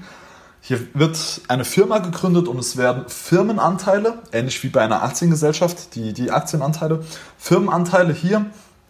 Hier 0.69 0.87
wird 0.93 1.41
eine 1.49 1.65
Firma 1.65 1.97
gegründet 1.97 2.47
und 2.47 2.59
es 2.59 2.77
werden 2.77 3.09
Firmenanteile, 3.09 4.19
ähnlich 4.33 4.63
wie 4.63 4.69
bei 4.69 4.83
einer 4.83 5.03
Aktiengesellschaft, 5.03 5.95
die, 5.95 6.13
die 6.13 6.31
Aktienanteile, 6.31 7.03
Firmenanteile 7.39 8.13
hier 8.13 8.45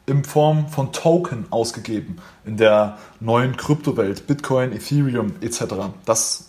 in 0.05 0.25
Form 0.25 0.69
von 0.71 0.91
Token 0.91 1.47
ausgegeben 1.51 2.17
in 2.45 2.57
der 2.57 2.99
neuen 3.21 3.57
Kryptowelt, 3.57 4.27
Bitcoin, 4.27 4.73
Ethereum 4.73 5.37
etc. 5.41 5.67
Das, 6.05 6.47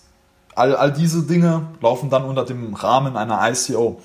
all, 0.55 0.75
all 0.75 0.91
diese 0.91 1.21
Dinge 1.21 1.67
laufen 1.79 2.09
dann 2.09 2.23
unter 2.23 2.43
dem 2.43 2.73
Rahmen 2.73 3.15
einer 3.15 3.39
ICO. 3.51 4.01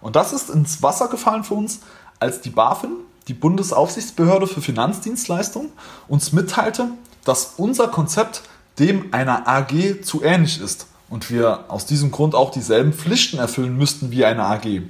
Und 0.00 0.16
das 0.16 0.32
ist 0.32 0.50
ins 0.50 0.82
Wasser 0.82 1.06
gefallen 1.06 1.44
für 1.44 1.54
uns, 1.54 1.78
als 2.18 2.40
die 2.40 2.50
BaFin, 2.50 2.90
die 3.28 3.34
Bundesaufsichtsbehörde 3.34 4.48
für 4.48 4.62
Finanzdienstleistungen, 4.62 5.70
uns 6.08 6.32
mitteilte, 6.32 6.88
dass 7.24 7.54
unser 7.56 7.86
Konzept 7.86 8.42
dem 8.78 9.12
einer 9.12 9.48
AG 9.48 10.02
zu 10.02 10.22
ähnlich 10.22 10.60
ist 10.60 10.88
und 11.08 11.30
wir 11.30 11.64
aus 11.68 11.86
diesem 11.86 12.10
Grund 12.10 12.34
auch 12.34 12.50
dieselben 12.50 12.92
Pflichten 12.92 13.38
erfüllen 13.38 13.76
müssten 13.76 14.10
wie 14.10 14.24
eine 14.24 14.44
AG, 14.44 14.82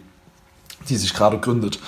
die 0.89 0.97
sich 0.97 1.15
gerade 1.15 1.39
gründet. 1.39 1.79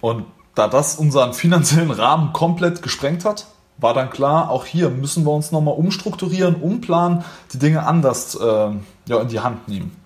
Und 0.00 0.24
da 0.54 0.68
das 0.68 0.96
unseren 0.96 1.34
finanziellen 1.34 1.90
Rahmen 1.90 2.32
komplett 2.32 2.82
gesprengt 2.82 3.24
hat, 3.24 3.46
war 3.78 3.94
dann 3.94 4.10
klar, 4.10 4.50
auch 4.50 4.66
hier 4.66 4.88
müssen 4.88 5.24
wir 5.24 5.32
uns 5.32 5.50
nochmal 5.50 5.74
umstrukturieren, 5.74 6.56
umplanen, 6.56 7.24
die 7.52 7.58
Dinge 7.58 7.86
anders 7.86 8.34
äh, 8.36 8.70
ja, 9.06 9.20
in 9.20 9.28
die 9.28 9.40
Hand 9.40 9.68
nehmen. 9.68 9.96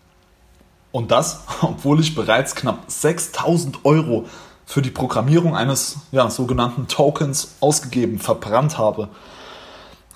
Und 0.90 1.10
das, 1.10 1.40
obwohl 1.60 2.00
ich 2.00 2.14
bereits 2.14 2.54
knapp 2.54 2.84
6000 2.86 3.84
Euro 3.84 4.26
für 4.64 4.82
die 4.82 4.90
Programmierung 4.90 5.56
eines 5.56 5.98
ja, 6.12 6.28
sogenannten 6.30 6.88
Tokens 6.88 7.56
ausgegeben, 7.60 8.18
verbrannt 8.18 8.78
habe. 8.78 9.08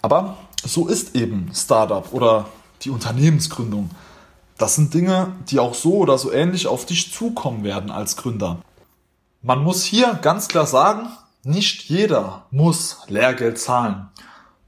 Aber 0.03 0.37
so 0.65 0.87
ist 0.89 1.15
eben 1.17 1.51
Startup 1.55 2.13
oder 2.13 2.47
die 2.83 2.91
Unternehmensgründung. 2.91 3.91
Das 4.59 4.77
sind 4.77 4.95
Dinge, 4.95 5.33
die 5.49 5.59
auch 5.59 5.75
so 5.75 5.97
oder 5.97 6.19
so 6.19 6.33
ähnlich 6.33 6.67
auf 6.67 6.87
dich 6.87 7.13
zukommen 7.13 7.65
werden 7.65 7.91
als 7.91 8.17
Gründer. 8.17 8.59
Man 9.43 9.63
muss 9.63 9.83
hier 9.83 10.19
ganz 10.23 10.49
klar 10.49 10.67
sagen, 10.67 11.09
nicht 11.43 11.83
jeder 11.85 12.47
muss 12.51 12.99
Lehrgeld 13.09 13.59
zahlen. 13.59 14.09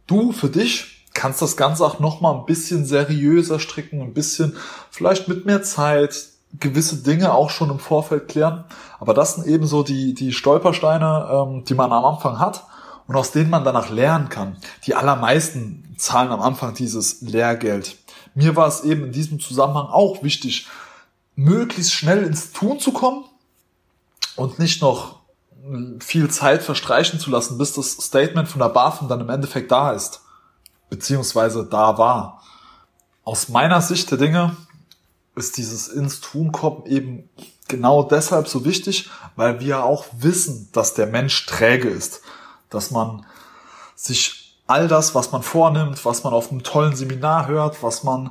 Du 0.06 0.32
für 0.32 0.48
dich 0.48 1.06
kannst 1.14 1.40
das 1.40 1.56
Ganze 1.56 1.84
auch 1.84 2.00
nochmal 2.00 2.34
ein 2.34 2.46
bisschen 2.46 2.84
seriöser 2.84 3.60
stricken, 3.60 4.02
ein 4.02 4.14
bisschen 4.14 4.56
vielleicht 4.90 5.28
mit 5.28 5.46
mehr 5.46 5.62
Zeit, 5.62 6.28
gewisse 6.58 7.02
Dinge 7.02 7.32
auch 7.32 7.50
schon 7.50 7.70
im 7.70 7.78
Vorfeld 7.78 8.28
klären. 8.28 8.64
Aber 8.98 9.14
das 9.14 9.36
sind 9.36 9.46
eben 9.46 9.66
so 9.66 9.84
die, 9.84 10.14
die 10.14 10.32
Stolpersteine, 10.32 11.28
ähm, 11.30 11.64
die 11.64 11.74
man 11.74 11.92
am 11.92 12.04
Anfang 12.04 12.40
hat 12.40 12.64
und 13.06 13.16
aus 13.16 13.30
denen 13.30 13.50
man 13.50 13.64
danach 13.64 13.90
lernen 13.90 14.28
kann. 14.28 14.56
Die 14.86 14.94
allermeisten 14.94 15.83
zahlen 15.96 16.30
am 16.30 16.40
Anfang 16.40 16.74
dieses 16.74 17.20
Lehrgeld. 17.20 17.96
Mir 18.34 18.56
war 18.56 18.66
es 18.66 18.82
eben 18.82 19.04
in 19.04 19.12
diesem 19.12 19.40
Zusammenhang 19.40 19.86
auch 19.86 20.22
wichtig, 20.22 20.66
möglichst 21.36 21.92
schnell 21.92 22.24
ins 22.24 22.52
Tun 22.52 22.80
zu 22.80 22.92
kommen 22.92 23.24
und 24.36 24.58
nicht 24.58 24.82
noch 24.82 25.20
viel 26.00 26.30
Zeit 26.30 26.62
verstreichen 26.62 27.18
zu 27.18 27.30
lassen, 27.30 27.56
bis 27.56 27.72
das 27.72 27.92
Statement 27.92 28.48
von 28.48 28.58
der 28.58 28.68
BaFin 28.68 29.08
dann 29.08 29.20
im 29.20 29.30
Endeffekt 29.30 29.70
da 29.72 29.92
ist, 29.92 30.20
beziehungsweise 30.90 31.64
da 31.64 31.96
war. 31.96 32.42
Aus 33.24 33.48
meiner 33.48 33.80
Sicht 33.80 34.10
der 34.10 34.18
Dinge 34.18 34.56
ist 35.34 35.56
dieses 35.56 35.88
ins 35.88 36.20
Tun 36.20 36.52
kommen 36.52 36.84
eben 36.86 37.28
genau 37.68 38.02
deshalb 38.02 38.46
so 38.46 38.64
wichtig, 38.64 39.08
weil 39.36 39.60
wir 39.60 39.84
auch 39.84 40.04
wissen, 40.12 40.68
dass 40.72 40.94
der 40.94 41.06
Mensch 41.06 41.46
träge 41.46 41.88
ist, 41.88 42.20
dass 42.68 42.90
man 42.90 43.24
sich 43.94 44.43
all 44.66 44.88
das, 44.88 45.14
was 45.14 45.32
man 45.32 45.42
vornimmt, 45.42 46.04
was 46.04 46.24
man 46.24 46.32
auf 46.32 46.50
einem 46.50 46.62
tollen 46.62 46.96
Seminar 46.96 47.48
hört, 47.48 47.82
was 47.82 48.02
man 48.02 48.30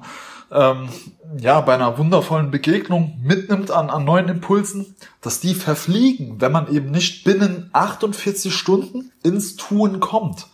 ähm, 0.51 0.89
ja, 1.37 1.61
bei 1.61 1.73
einer 1.73 1.97
wundervollen 1.97 2.51
Begegnung 2.51 3.19
mitnimmt 3.21 3.71
an, 3.71 3.89
an 3.89 4.05
neuen 4.05 4.29
Impulsen, 4.29 4.95
dass 5.21 5.39
die 5.39 5.55
verfliegen, 5.55 6.39
wenn 6.41 6.51
man 6.51 6.71
eben 6.71 6.91
nicht 6.91 7.23
binnen 7.23 7.69
48 7.73 8.53
Stunden 8.53 9.11
ins 9.23 9.55
Tun 9.55 9.99
kommt. 9.99 10.47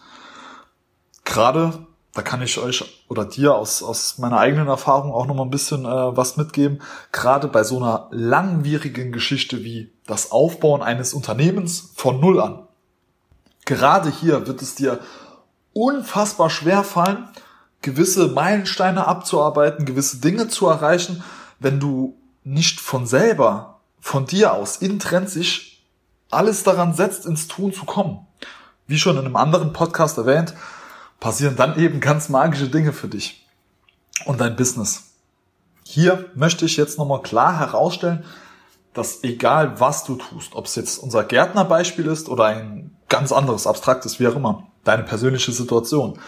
Gerade, 1.25 1.85
da 2.13 2.21
kann 2.21 2.41
ich 2.41 2.57
euch 2.57 3.03
oder 3.09 3.25
dir 3.25 3.55
aus, 3.55 3.83
aus 3.83 4.17
meiner 4.17 4.39
eigenen 4.39 4.67
Erfahrung 4.67 5.11
auch 5.11 5.25
nochmal 5.25 5.45
ein 5.45 5.51
bisschen 5.51 5.85
äh, 5.85 6.17
was 6.17 6.37
mitgeben, 6.37 6.81
gerade 7.11 7.47
bei 7.47 7.63
so 7.63 7.77
einer 7.77 8.07
langwierigen 8.11 9.11
Geschichte 9.11 9.63
wie 9.63 9.91
das 10.07 10.31
Aufbauen 10.31 10.81
eines 10.81 11.13
Unternehmens 11.13 11.91
von 11.95 12.19
Null 12.19 12.39
an. 12.39 12.67
Gerade 13.65 14.09
hier 14.09 14.47
wird 14.47 14.61
es 14.61 14.75
dir 14.75 14.99
unfassbar 15.79 16.49
schwer 16.49 16.83
fallen, 16.83 17.29
gewisse 17.81 18.27
Meilensteine 18.27 19.07
abzuarbeiten, 19.07 19.85
gewisse 19.85 20.17
Dinge 20.17 20.49
zu 20.49 20.67
erreichen, 20.67 21.23
wenn 21.59 21.79
du 21.79 22.17
nicht 22.43 22.81
von 22.81 23.07
selber, 23.07 23.79
von 24.01 24.25
dir 24.25 24.53
aus, 24.53 24.77
intrinsisch 24.77 25.81
alles 26.29 26.63
daran 26.63 26.93
setzt, 26.93 27.25
ins 27.25 27.47
Tun 27.47 27.73
zu 27.73 27.85
kommen. 27.85 28.27
Wie 28.87 28.99
schon 28.99 29.17
in 29.17 29.25
einem 29.25 29.35
anderen 29.37 29.71
Podcast 29.71 30.17
erwähnt, 30.17 30.53
passieren 31.19 31.55
dann 31.55 31.79
eben 31.79 32.01
ganz 32.01 32.27
magische 32.27 32.69
Dinge 32.69 32.91
für 32.91 33.07
dich 33.07 33.47
und 34.25 34.41
dein 34.41 34.55
Business. 34.55 35.13
Hier 35.83 36.29
möchte 36.35 36.65
ich 36.65 36.75
jetzt 36.75 36.97
nochmal 36.97 37.21
klar 37.21 37.57
herausstellen, 37.57 38.25
dass 38.93 39.23
egal 39.23 39.79
was 39.79 40.03
du 40.03 40.15
tust, 40.15 40.55
ob 40.55 40.65
es 40.65 40.75
jetzt 40.75 40.97
unser 40.97 41.23
Gärtnerbeispiel 41.23 42.07
ist 42.07 42.27
oder 42.27 42.45
ein 42.45 42.95
ganz 43.07 43.31
anderes, 43.31 43.65
abstraktes, 43.65 44.19
wie 44.19 44.27
auch 44.27 44.35
immer, 44.35 44.68
deine 44.83 45.03
persönliche 45.03 45.51
Situation, 45.51 46.19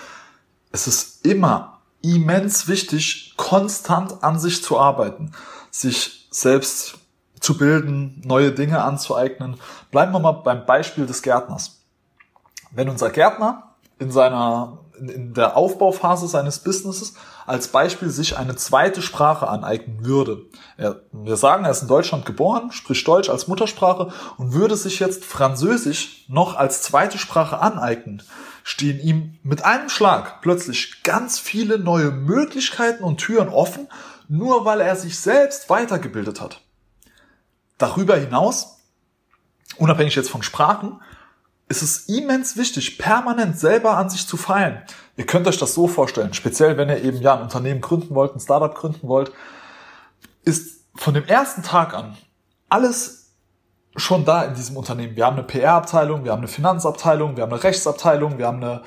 es 0.72 0.88
ist 0.88 1.26
immer 1.26 1.82
immens 2.02 2.68
wichtig, 2.68 3.34
konstant 3.38 4.24
an 4.24 4.40
sich 4.40 4.64
zu 4.64 4.80
arbeiten, 4.80 5.32
sich 5.70 6.28
selbst 6.32 6.96
zu 7.40 7.58
bilden, 7.58 8.22
neue 8.24 8.52
Dinge 8.52 8.84
anzueignen. 8.84 9.58
Bleiben 9.92 10.14
wir 10.14 10.20
mal 10.20 10.32
beim 10.32 10.66
Beispiel 10.66 11.06
des 11.06 11.22
Gärtners. 11.22 11.82
Wenn 12.72 12.90
unser 12.90 13.10
Gärtner 13.10 13.76
in 14.00 14.12
seiner 14.12 14.80
in 15.10 15.34
der 15.34 15.58
Aufbauphase 15.58 16.28
seines 16.28 16.60
Businesses 16.60 17.16
als 17.46 17.70
Beispiel 17.70 18.10
sich 18.10 18.38
eine 18.38 18.56
zweite 18.56 19.02
Sprache 19.02 19.48
aneignen 19.48 20.06
würde. 20.06 20.44
Er, 20.78 21.02
wir 21.12 21.38
sagen, 21.38 21.66
er 21.66 21.72
ist 21.72 21.82
in 21.82 21.88
Deutschland 21.88 22.26
geboren, 22.26 22.72
spricht 22.72 23.08
Deutsch 23.08 23.30
als 23.30 23.48
Muttersprache 23.48 24.12
und 24.38 24.54
würde 24.54 24.76
sich 24.76 25.00
jetzt 25.00 25.26
Französisch 25.26 26.26
noch 26.28 26.56
als 26.56 26.82
zweite 26.82 27.18
Sprache 27.18 27.60
aneignen, 27.60 28.24
stehen 28.64 29.00
ihm 29.00 29.40
mit 29.44 29.66
einem 29.66 29.90
Schlag 29.90 30.42
plötzlich 30.42 31.04
ganz 31.04 31.40
viele 31.40 31.80
neue 31.80 32.12
Möglichkeiten 32.12 33.04
und 33.04 33.18
Türen 33.18 33.50
offen, 33.50 33.88
nur 34.28 34.66
weil 34.66 34.82
er 34.82 34.96
sich 34.96 35.20
selbst 35.20 35.70
weitergebildet 35.70 36.40
hat. 36.40 36.62
Darüber 37.78 38.16
hinaus, 38.16 38.78
unabhängig 39.78 40.16
jetzt 40.16 40.30
von 40.30 40.44
Sprachen, 40.44 41.02
ist 41.72 41.82
es 41.82 42.10
immens 42.10 42.58
wichtig, 42.58 42.98
permanent 42.98 43.58
selber 43.58 43.98
an 43.98 44.10
sich 44.10 44.28
zu 44.28 44.38
feilen. 44.38 44.82
Ihr 45.16 45.26
könnt 45.26 45.48
euch 45.48 45.58
das 45.58 45.74
so 45.74 45.88
vorstellen, 45.88 46.34
speziell 46.34 46.78
wenn 46.78 46.90
ihr 46.90 47.04
eben 47.04 47.22
ja 47.22 47.36
ein 47.36 47.42
Unternehmen 47.42 47.82
gründen 47.82 48.14
wollt, 48.14 48.36
ein 48.36 48.40
Startup 48.40 48.76
gründen 48.76 49.08
wollt, 49.08 49.32
ist 50.44 50.82
von 50.96 51.14
dem 51.14 51.26
ersten 51.26 51.64
Tag 51.64 51.94
an 51.94 52.18
alles 52.70 53.32
schon 53.96 54.26
da 54.26 54.44
in 54.44 54.54
diesem 54.54 54.78
Unternehmen. 54.78 55.16
Wir 55.16 55.26
haben 55.26 55.38
eine 55.38 55.44
PR-Abteilung, 55.44 56.24
wir 56.24 56.32
haben 56.32 56.40
eine 56.40 56.48
Finanzabteilung, 56.48 57.36
wir 57.36 57.44
haben 57.44 57.52
eine 57.52 57.64
Rechtsabteilung, 57.64 58.38
wir 58.38 58.48
haben 58.48 58.64
eine 58.64 58.82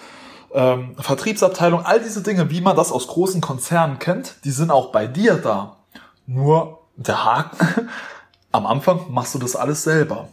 ähm, 0.52 0.96
Vertriebsabteilung. 0.98 1.84
All 1.84 2.00
diese 2.00 2.22
Dinge, 2.22 2.50
wie 2.50 2.60
man 2.60 2.76
das 2.76 2.92
aus 2.92 3.06
großen 3.08 3.40
Konzernen 3.40 3.98
kennt, 3.98 4.36
die 4.44 4.50
sind 4.50 4.70
auch 4.70 4.92
bei 4.92 5.06
dir 5.06 5.36
da. 5.36 5.76
Nur 6.26 6.80
der 6.96 7.24
Haken, 7.24 7.90
am 8.52 8.66
Anfang 8.66 9.10
machst 9.10 9.34
du 9.34 9.38
das 9.38 9.56
alles 9.56 9.82
selber. 9.82 10.28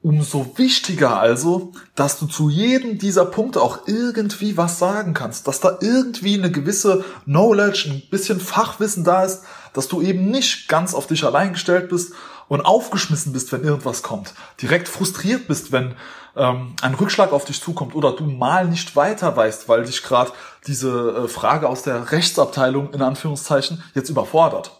Umso 0.00 0.56
wichtiger 0.56 1.18
also, 1.18 1.72
dass 1.96 2.20
du 2.20 2.26
zu 2.26 2.48
jedem 2.48 2.98
dieser 2.98 3.24
Punkte 3.24 3.60
auch 3.60 3.80
irgendwie 3.86 4.56
was 4.56 4.78
sagen 4.78 5.12
kannst, 5.12 5.48
dass 5.48 5.58
da 5.58 5.78
irgendwie 5.80 6.38
eine 6.38 6.52
gewisse 6.52 7.04
Knowledge, 7.24 7.90
ein 7.90 8.02
bisschen 8.08 8.38
Fachwissen 8.38 9.02
da 9.02 9.24
ist, 9.24 9.42
dass 9.72 9.88
du 9.88 10.00
eben 10.00 10.30
nicht 10.30 10.68
ganz 10.68 10.94
auf 10.94 11.08
dich 11.08 11.24
allein 11.24 11.54
gestellt 11.54 11.88
bist 11.88 12.12
und 12.46 12.60
aufgeschmissen 12.60 13.32
bist, 13.32 13.52
wenn 13.52 13.64
irgendwas 13.64 14.02
kommt, 14.02 14.34
direkt 14.62 14.88
frustriert 14.88 15.48
bist, 15.48 15.72
wenn 15.72 15.96
ähm, 16.36 16.74
ein 16.80 16.94
Rückschlag 16.94 17.32
auf 17.32 17.44
dich 17.44 17.60
zukommt 17.60 17.94
oder 17.94 18.12
du 18.12 18.24
mal 18.24 18.66
nicht 18.66 18.94
weiter 18.94 19.36
weißt, 19.36 19.68
weil 19.68 19.84
dich 19.84 20.02
gerade 20.02 20.30
diese 20.66 21.24
äh, 21.24 21.28
Frage 21.28 21.68
aus 21.68 21.82
der 21.82 22.12
Rechtsabteilung 22.12 22.94
in 22.94 23.02
Anführungszeichen 23.02 23.82
jetzt 23.94 24.10
überfordert. 24.10 24.70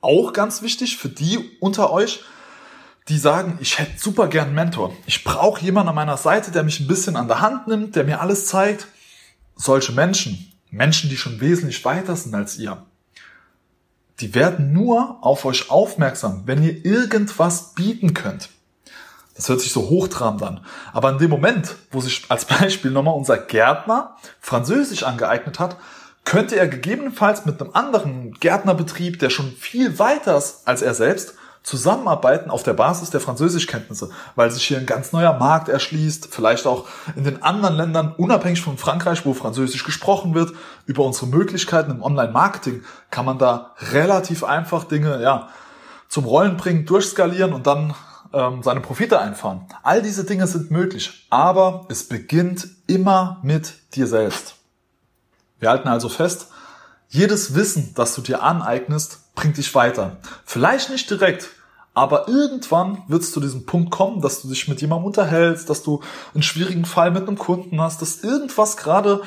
Auch 0.00 0.32
ganz 0.32 0.62
wichtig 0.62 0.96
für 0.96 1.08
die 1.08 1.56
unter 1.60 1.92
euch, 1.92 2.24
die 3.08 3.18
sagen, 3.18 3.58
ich 3.60 3.78
hätte 3.78 3.98
super 3.98 4.28
gern 4.28 4.46
einen 4.46 4.54
Mentor. 4.54 4.94
Ich 5.06 5.24
brauche 5.24 5.62
jemanden 5.62 5.90
an 5.90 5.94
meiner 5.94 6.16
Seite, 6.16 6.50
der 6.50 6.62
mich 6.62 6.80
ein 6.80 6.86
bisschen 6.86 7.16
an 7.16 7.28
der 7.28 7.40
Hand 7.40 7.66
nimmt, 7.66 7.96
der 7.96 8.04
mir 8.04 8.20
alles 8.20 8.46
zeigt. 8.46 8.86
Solche 9.56 9.92
Menschen, 9.92 10.52
Menschen, 10.70 11.10
die 11.10 11.16
schon 11.16 11.40
wesentlich 11.40 11.84
weiter 11.84 12.16
sind 12.16 12.34
als 12.34 12.58
ihr, 12.58 12.84
die 14.20 14.34
werden 14.34 14.72
nur 14.72 15.18
auf 15.20 15.44
euch 15.44 15.70
aufmerksam, 15.70 16.42
wenn 16.46 16.62
ihr 16.62 16.84
irgendwas 16.84 17.74
bieten 17.74 18.14
könnt. 18.14 18.50
Das 19.34 19.48
hört 19.48 19.60
sich 19.60 19.72
so 19.72 19.88
hochtrabend 19.88 20.42
an. 20.42 20.64
Aber 20.92 21.10
in 21.10 21.18
dem 21.18 21.30
Moment, 21.30 21.74
wo 21.90 22.00
sich 22.00 22.26
als 22.28 22.44
Beispiel 22.44 22.90
nochmal 22.90 23.14
unser 23.14 23.38
Gärtner 23.38 24.16
Französisch 24.40 25.02
angeeignet 25.02 25.58
hat, 25.58 25.76
könnte 26.24 26.56
er 26.56 26.68
gegebenenfalls 26.68 27.46
mit 27.46 27.60
einem 27.60 27.72
anderen 27.72 28.34
Gärtnerbetrieb, 28.34 29.18
der 29.18 29.30
schon 29.30 29.50
viel 29.52 29.98
weiter 29.98 30.36
ist 30.36 30.68
als 30.68 30.82
er 30.82 30.94
selbst, 30.94 31.34
zusammenarbeiten 31.62 32.50
auf 32.50 32.62
der 32.62 32.72
Basis 32.72 33.10
der 33.10 33.20
Französischkenntnisse, 33.20 34.10
weil 34.34 34.50
sich 34.50 34.64
hier 34.64 34.78
ein 34.78 34.86
ganz 34.86 35.12
neuer 35.12 35.34
Markt 35.34 35.68
erschließt, 35.68 36.28
vielleicht 36.30 36.66
auch 36.66 36.86
in 37.14 37.24
den 37.24 37.42
anderen 37.42 37.76
Ländern, 37.76 38.14
unabhängig 38.16 38.60
von 38.62 38.78
Frankreich, 38.78 39.24
wo 39.24 39.32
Französisch 39.32 39.84
gesprochen 39.84 40.34
wird, 40.34 40.52
über 40.86 41.04
unsere 41.04 41.26
Möglichkeiten 41.26 41.92
im 41.92 42.02
Online-Marketing 42.02 42.82
kann 43.10 43.24
man 43.24 43.38
da 43.38 43.72
relativ 43.92 44.42
einfach 44.42 44.84
Dinge 44.84 45.22
ja, 45.22 45.48
zum 46.08 46.24
Rollen 46.24 46.56
bringen, 46.56 46.84
durchskalieren 46.84 47.52
und 47.52 47.66
dann 47.66 47.94
ähm, 48.32 48.62
seine 48.62 48.80
Profite 48.80 49.20
einfahren. 49.20 49.66
All 49.82 50.02
diese 50.02 50.24
Dinge 50.24 50.46
sind 50.46 50.70
möglich, 50.70 51.26
aber 51.30 51.86
es 51.88 52.08
beginnt 52.08 52.68
immer 52.86 53.38
mit 53.42 53.74
dir 53.94 54.06
selbst. 54.06 54.56
Wir 55.60 55.70
halten 55.70 55.88
also 55.88 56.08
fest, 56.08 56.48
jedes 57.08 57.54
Wissen, 57.54 57.92
das 57.94 58.14
du 58.14 58.22
dir 58.22 58.42
aneignest, 58.42 59.21
bringt 59.34 59.56
dich 59.56 59.74
weiter. 59.74 60.18
Vielleicht 60.44 60.90
nicht 60.90 61.10
direkt, 61.10 61.50
aber 61.94 62.28
irgendwann 62.28 63.02
wird 63.08 63.22
es 63.22 63.32
zu 63.32 63.40
diesem 63.40 63.66
Punkt 63.66 63.90
kommen, 63.90 64.20
dass 64.20 64.42
du 64.42 64.48
dich 64.48 64.66
mit 64.68 64.80
jemandem 64.80 65.06
unterhältst, 65.06 65.68
dass 65.68 65.82
du 65.82 66.00
einen 66.34 66.42
schwierigen 66.42 66.84
Fall 66.84 67.10
mit 67.10 67.28
einem 67.28 67.38
Kunden 67.38 67.80
hast, 67.80 68.00
dass 68.00 68.22
irgendwas 68.22 68.76
gerade 68.76 69.22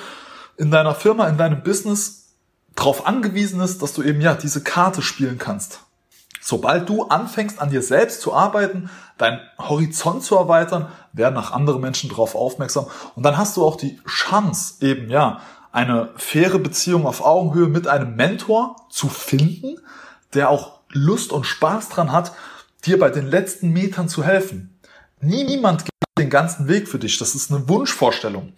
in 0.57 0.71
deiner 0.71 0.95
Firma, 0.95 1.27
in 1.27 1.37
deinem 1.37 1.63
Business 1.63 2.33
darauf 2.75 3.07
angewiesen 3.07 3.61
ist, 3.61 3.81
dass 3.81 3.93
du 3.93 4.03
eben 4.03 4.21
ja 4.21 4.33
diese 4.33 4.63
Karte 4.63 5.01
spielen 5.01 5.37
kannst. 5.37 5.81
Sobald 6.41 6.89
du 6.89 7.05
anfängst 7.05 7.59
an 7.59 7.69
dir 7.69 7.81
selbst 7.81 8.21
zu 8.21 8.33
arbeiten, 8.33 8.89
deinen 9.17 9.39
Horizont 9.57 10.23
zu 10.23 10.35
erweitern, 10.35 10.89
werden 11.13 11.37
auch 11.37 11.51
andere 11.51 11.79
Menschen 11.79 12.09
darauf 12.09 12.35
aufmerksam 12.35 12.87
und 13.15 13.23
dann 13.23 13.37
hast 13.37 13.57
du 13.57 13.65
auch 13.65 13.77
die 13.77 13.99
Chance 14.07 14.85
eben 14.85 15.09
ja 15.09 15.41
eine 15.75 16.09
faire 16.15 16.57
Beziehung 16.57 17.05
auf 17.05 17.23
Augenhöhe 17.23 17.67
mit 17.67 17.85
einem 17.85 18.15
Mentor 18.15 18.77
zu 18.89 19.09
finden, 19.09 19.77
der 20.33 20.49
auch 20.49 20.79
Lust 20.89 21.33
und 21.33 21.45
Spaß 21.45 21.89
dran 21.89 22.13
hat, 22.13 22.31
dir 22.85 22.97
bei 22.97 23.09
den 23.09 23.27
letzten 23.27 23.71
Metern 23.71 24.07
zu 24.07 24.23
helfen. 24.23 24.79
Niemand 25.19 25.83
geht 25.83 25.91
den 26.17 26.29
ganzen 26.29 26.69
Weg 26.69 26.87
für 26.87 26.97
dich. 26.97 27.17
Das 27.17 27.35
ist 27.35 27.51
eine 27.51 27.67
Wunschvorstellung. 27.67 28.53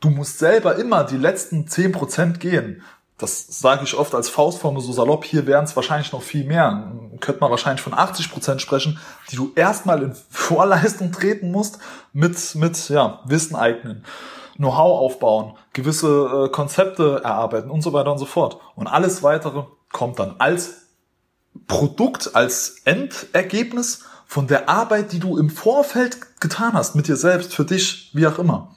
Du 0.00 0.08
musst 0.08 0.38
selber 0.38 0.76
immer 0.76 1.04
die 1.04 1.18
letzten 1.18 1.66
10% 1.66 2.38
gehen. 2.38 2.82
Das 3.18 3.46
sage 3.60 3.84
ich 3.84 3.94
oft 3.94 4.14
als 4.14 4.30
Faustformel 4.30 4.82
so 4.82 4.92
salopp. 4.92 5.26
Hier 5.26 5.46
wären 5.46 5.64
es 5.64 5.76
wahrscheinlich 5.76 6.10
noch 6.12 6.22
viel 6.22 6.44
mehr. 6.44 6.90
Könnte 7.20 7.42
man 7.42 7.50
wahrscheinlich 7.50 7.82
von 7.82 7.92
80% 7.92 8.60
sprechen, 8.60 8.98
die 9.30 9.36
du 9.36 9.52
erstmal 9.54 10.02
in 10.02 10.14
Vorleistung 10.30 11.12
treten 11.12 11.50
musst 11.50 11.78
mit, 12.14 12.54
mit 12.54 12.88
ja, 12.88 13.20
Wissen 13.26 13.56
eignen. 13.56 14.04
Know-how 14.56 15.00
aufbauen, 15.00 15.54
gewisse 15.72 16.46
äh, 16.46 16.48
Konzepte 16.50 17.20
erarbeiten 17.24 17.70
und 17.70 17.82
so 17.82 17.92
weiter 17.92 18.12
und 18.12 18.18
so 18.18 18.26
fort. 18.26 18.58
Und 18.74 18.86
alles 18.86 19.22
weitere 19.22 19.64
kommt 19.90 20.18
dann 20.18 20.36
als 20.38 20.88
Produkt, 21.66 22.34
als 22.34 22.82
Endergebnis 22.84 24.04
von 24.26 24.46
der 24.46 24.68
Arbeit, 24.68 25.12
die 25.12 25.18
du 25.18 25.36
im 25.36 25.50
Vorfeld 25.50 26.40
getan 26.40 26.72
hast, 26.72 26.94
mit 26.94 27.08
dir 27.08 27.16
selbst, 27.16 27.54
für 27.54 27.64
dich, 27.64 28.10
wie 28.14 28.26
auch 28.26 28.38
immer. 28.38 28.74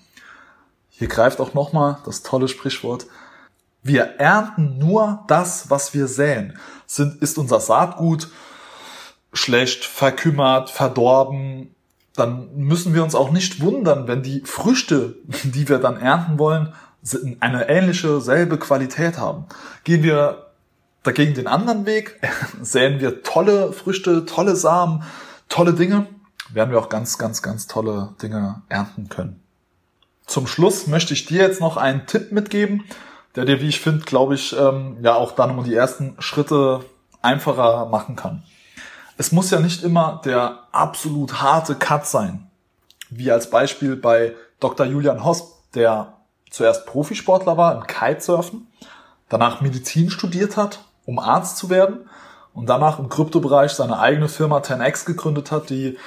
Hier 0.89 1.07
greift 1.07 1.39
auch 1.39 1.53
nochmal 1.53 1.97
das 2.05 2.23
tolle 2.23 2.47
Sprichwort. 2.47 3.05
Wir 3.83 4.03
ernten 4.17 4.77
nur 4.77 5.23
das, 5.27 5.69
was 5.69 5.93
wir 5.93 6.07
säen. 6.07 6.57
Sind, 6.85 7.21
ist 7.21 7.37
unser 7.37 7.59
Saatgut 7.59 8.29
schlecht, 9.33 9.85
verkümmert, 9.85 10.69
verdorben, 10.69 11.74
dann 12.15 12.55
müssen 12.55 12.93
wir 12.93 13.03
uns 13.03 13.15
auch 13.15 13.31
nicht 13.31 13.61
wundern, 13.61 14.07
wenn 14.07 14.23
die 14.23 14.41
Früchte, 14.45 15.15
die 15.43 15.67
wir 15.67 15.79
dann 15.79 15.97
ernten 15.97 16.39
wollen, 16.39 16.73
eine 17.39 17.69
ähnliche, 17.69 18.21
selbe 18.21 18.57
Qualität 18.57 19.17
haben. 19.17 19.45
Gehen 19.83 20.01
wir 20.01 20.47
dagegen 21.03 21.33
den 21.35 21.47
anderen 21.47 21.85
Weg, 21.85 22.19
säen 22.61 22.99
wir 22.99 23.21
tolle 23.21 23.73
Früchte, 23.73 24.25
tolle 24.25 24.55
Samen, 24.55 25.03
tolle 25.49 25.73
Dinge, 25.73 26.07
werden 26.51 26.71
wir 26.71 26.79
auch 26.79 26.89
ganz, 26.89 27.17
ganz, 27.17 27.41
ganz 27.41 27.67
tolle 27.67 28.15
Dinge 28.21 28.61
ernten 28.69 29.09
können. 29.09 29.41
Zum 30.25 30.47
Schluss 30.47 30.87
möchte 30.87 31.13
ich 31.13 31.25
dir 31.25 31.41
jetzt 31.41 31.61
noch 31.61 31.77
einen 31.77 32.07
Tipp 32.07 32.31
mitgeben, 32.31 32.83
der 33.35 33.45
dir, 33.45 33.61
wie 33.61 33.67
ich 33.67 33.79
finde, 33.79 34.05
glaube 34.05 34.35
ich, 34.35 34.55
ähm, 34.57 34.97
ja 35.01 35.13
auch 35.13 35.33
dann 35.33 35.57
um 35.57 35.63
die 35.63 35.75
ersten 35.75 36.15
Schritte 36.19 36.79
einfacher 37.21 37.85
machen 37.87 38.15
kann. 38.15 38.43
Es 39.17 39.31
muss 39.31 39.51
ja 39.51 39.59
nicht 39.59 39.83
immer 39.83 40.21
der 40.25 40.59
absolut 40.71 41.41
harte 41.41 41.75
Cut 41.75 42.05
sein. 42.05 42.49
Wie 43.09 43.31
als 43.31 43.49
Beispiel 43.49 43.95
bei 43.95 44.35
Dr. 44.59 44.85
Julian 44.85 45.23
Hosp, 45.23 45.53
der 45.73 46.13
zuerst 46.49 46.85
Profisportler 46.85 47.55
war 47.57 47.75
im 47.75 47.87
Kitesurfen, 47.87 48.67
danach 49.29 49.61
Medizin 49.61 50.09
studiert 50.09 50.57
hat, 50.57 50.83
um 51.05 51.19
Arzt 51.19 51.57
zu 51.57 51.69
werden 51.69 52.09
und 52.53 52.67
danach 52.67 52.99
im 52.99 53.09
Kryptobereich 53.09 53.71
seine 53.71 53.99
eigene 53.99 54.27
Firma 54.27 54.59
10x 54.59 55.05
gegründet 55.05 55.51
hat, 55.51 55.69
die 55.69 55.97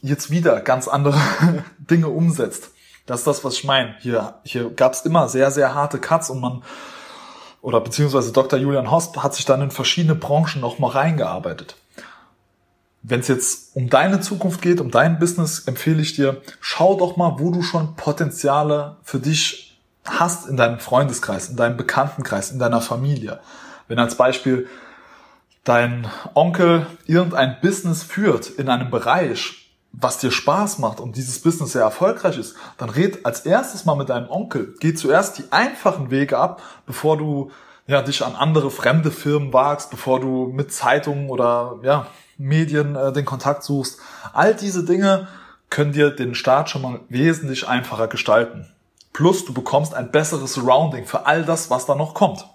jetzt 0.00 0.30
wieder 0.30 0.60
ganz 0.60 0.88
andere 0.88 1.18
Dinge 1.78 2.08
umsetzt. 2.08 2.72
Das 3.06 3.20
ist 3.20 3.26
das, 3.26 3.44
was 3.44 3.54
ich 3.54 3.64
meine. 3.64 3.94
Hier, 4.00 4.34
hier 4.44 4.70
gab 4.70 4.92
es 4.92 5.02
immer 5.02 5.28
sehr, 5.28 5.50
sehr 5.50 5.74
harte 5.74 5.98
Cuts 5.98 6.30
und 6.30 6.40
man, 6.40 6.62
oder 7.60 7.80
beziehungsweise 7.80 8.32
Dr. 8.32 8.58
Julian 8.58 8.90
Host 8.90 9.22
hat 9.22 9.34
sich 9.34 9.44
dann 9.44 9.62
in 9.62 9.70
verschiedene 9.70 10.14
Branchen 10.14 10.60
nochmal 10.60 10.90
reingearbeitet. 10.92 11.76
Wenn 13.02 13.20
es 13.20 13.28
jetzt 13.28 13.74
um 13.74 13.88
deine 13.88 14.20
Zukunft 14.20 14.62
geht, 14.62 14.80
um 14.80 14.90
dein 14.90 15.18
Business, 15.18 15.60
empfehle 15.60 16.00
ich 16.00 16.14
dir, 16.14 16.40
schau 16.60 16.96
doch 16.96 17.16
mal, 17.16 17.36
wo 17.38 17.50
du 17.50 17.62
schon 17.62 17.96
Potenziale 17.96 18.96
für 19.02 19.18
dich 19.18 19.80
hast 20.04 20.48
in 20.48 20.56
deinem 20.56 20.78
Freundeskreis, 20.78 21.48
in 21.48 21.56
deinem 21.56 21.76
Bekanntenkreis, 21.76 22.50
in 22.50 22.58
deiner 22.58 22.80
Familie. 22.80 23.40
Wenn 23.88 23.98
als 23.98 24.16
Beispiel 24.16 24.68
dein 25.64 26.08
Onkel 26.34 26.86
irgendein 27.06 27.56
Business 27.60 28.02
führt 28.02 28.48
in 28.48 28.68
einem 28.68 28.90
Bereich, 28.90 29.70
was 29.92 30.18
dir 30.18 30.30
Spaß 30.30 30.78
macht 30.78 31.00
und 31.00 31.16
dieses 31.16 31.40
Business 31.40 31.72
sehr 31.72 31.82
erfolgreich 31.82 32.38
ist, 32.38 32.56
dann 32.78 32.88
red 32.88 33.26
als 33.26 33.40
erstes 33.40 33.84
mal 33.84 33.94
mit 33.94 34.08
deinem 34.08 34.30
Onkel. 34.30 34.74
Geh 34.80 34.94
zuerst 34.94 35.38
die 35.38 35.44
einfachen 35.50 36.10
Wege 36.10 36.38
ab, 36.38 36.62
bevor 36.86 37.18
du 37.18 37.50
ja, 37.86 38.00
dich 38.00 38.24
an 38.24 38.34
andere 38.34 38.70
fremde 38.70 39.10
Firmen 39.10 39.52
wagst, 39.52 39.90
bevor 39.90 40.20
du 40.20 40.46
mit 40.46 40.72
Zeitungen 40.72 41.28
oder 41.28 41.78
ja, 41.82 42.06
Medien 42.42 42.96
äh, 42.96 43.12
den 43.12 43.24
Kontakt 43.24 43.62
suchst. 43.62 43.98
All 44.32 44.54
diese 44.54 44.84
Dinge 44.84 45.28
können 45.70 45.92
dir 45.92 46.10
den 46.10 46.34
Start 46.34 46.68
schon 46.68 46.82
mal 46.82 47.00
wesentlich 47.08 47.66
einfacher 47.66 48.08
gestalten. 48.08 48.66
Plus 49.12 49.44
du 49.44 49.52
bekommst 49.52 49.94
ein 49.94 50.10
besseres 50.10 50.54
Surrounding 50.54 51.06
für 51.06 51.26
all 51.26 51.44
das, 51.44 51.70
was 51.70 51.86
da 51.86 51.94
noch 51.94 52.14
kommt. 52.14 52.46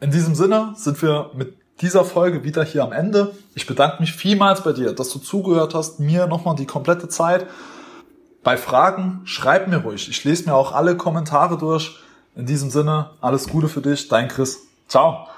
In 0.00 0.10
diesem 0.10 0.34
Sinne 0.34 0.74
sind 0.76 1.00
wir 1.02 1.30
mit 1.34 1.56
dieser 1.80 2.04
Folge 2.04 2.44
wieder 2.44 2.64
hier 2.64 2.82
am 2.82 2.92
Ende. 2.92 3.34
Ich 3.54 3.66
bedanke 3.66 4.00
mich 4.00 4.12
vielmals 4.12 4.62
bei 4.62 4.72
dir, 4.72 4.92
dass 4.92 5.10
du 5.10 5.18
zugehört 5.18 5.74
hast, 5.74 6.00
mir 6.00 6.26
nochmal 6.26 6.56
die 6.56 6.66
komplette 6.66 7.08
Zeit. 7.08 7.46
Bei 8.42 8.56
Fragen 8.56 9.20
schreib 9.24 9.68
mir 9.68 9.78
ruhig. 9.78 10.08
Ich 10.08 10.24
lese 10.24 10.46
mir 10.46 10.54
auch 10.54 10.72
alle 10.72 10.96
Kommentare 10.96 11.58
durch. 11.58 11.98
In 12.36 12.46
diesem 12.46 12.70
Sinne, 12.70 13.10
alles 13.20 13.48
Gute 13.48 13.68
für 13.68 13.80
dich, 13.80 14.08
dein 14.08 14.28
Chris. 14.28 14.60
Ciao. 14.88 15.28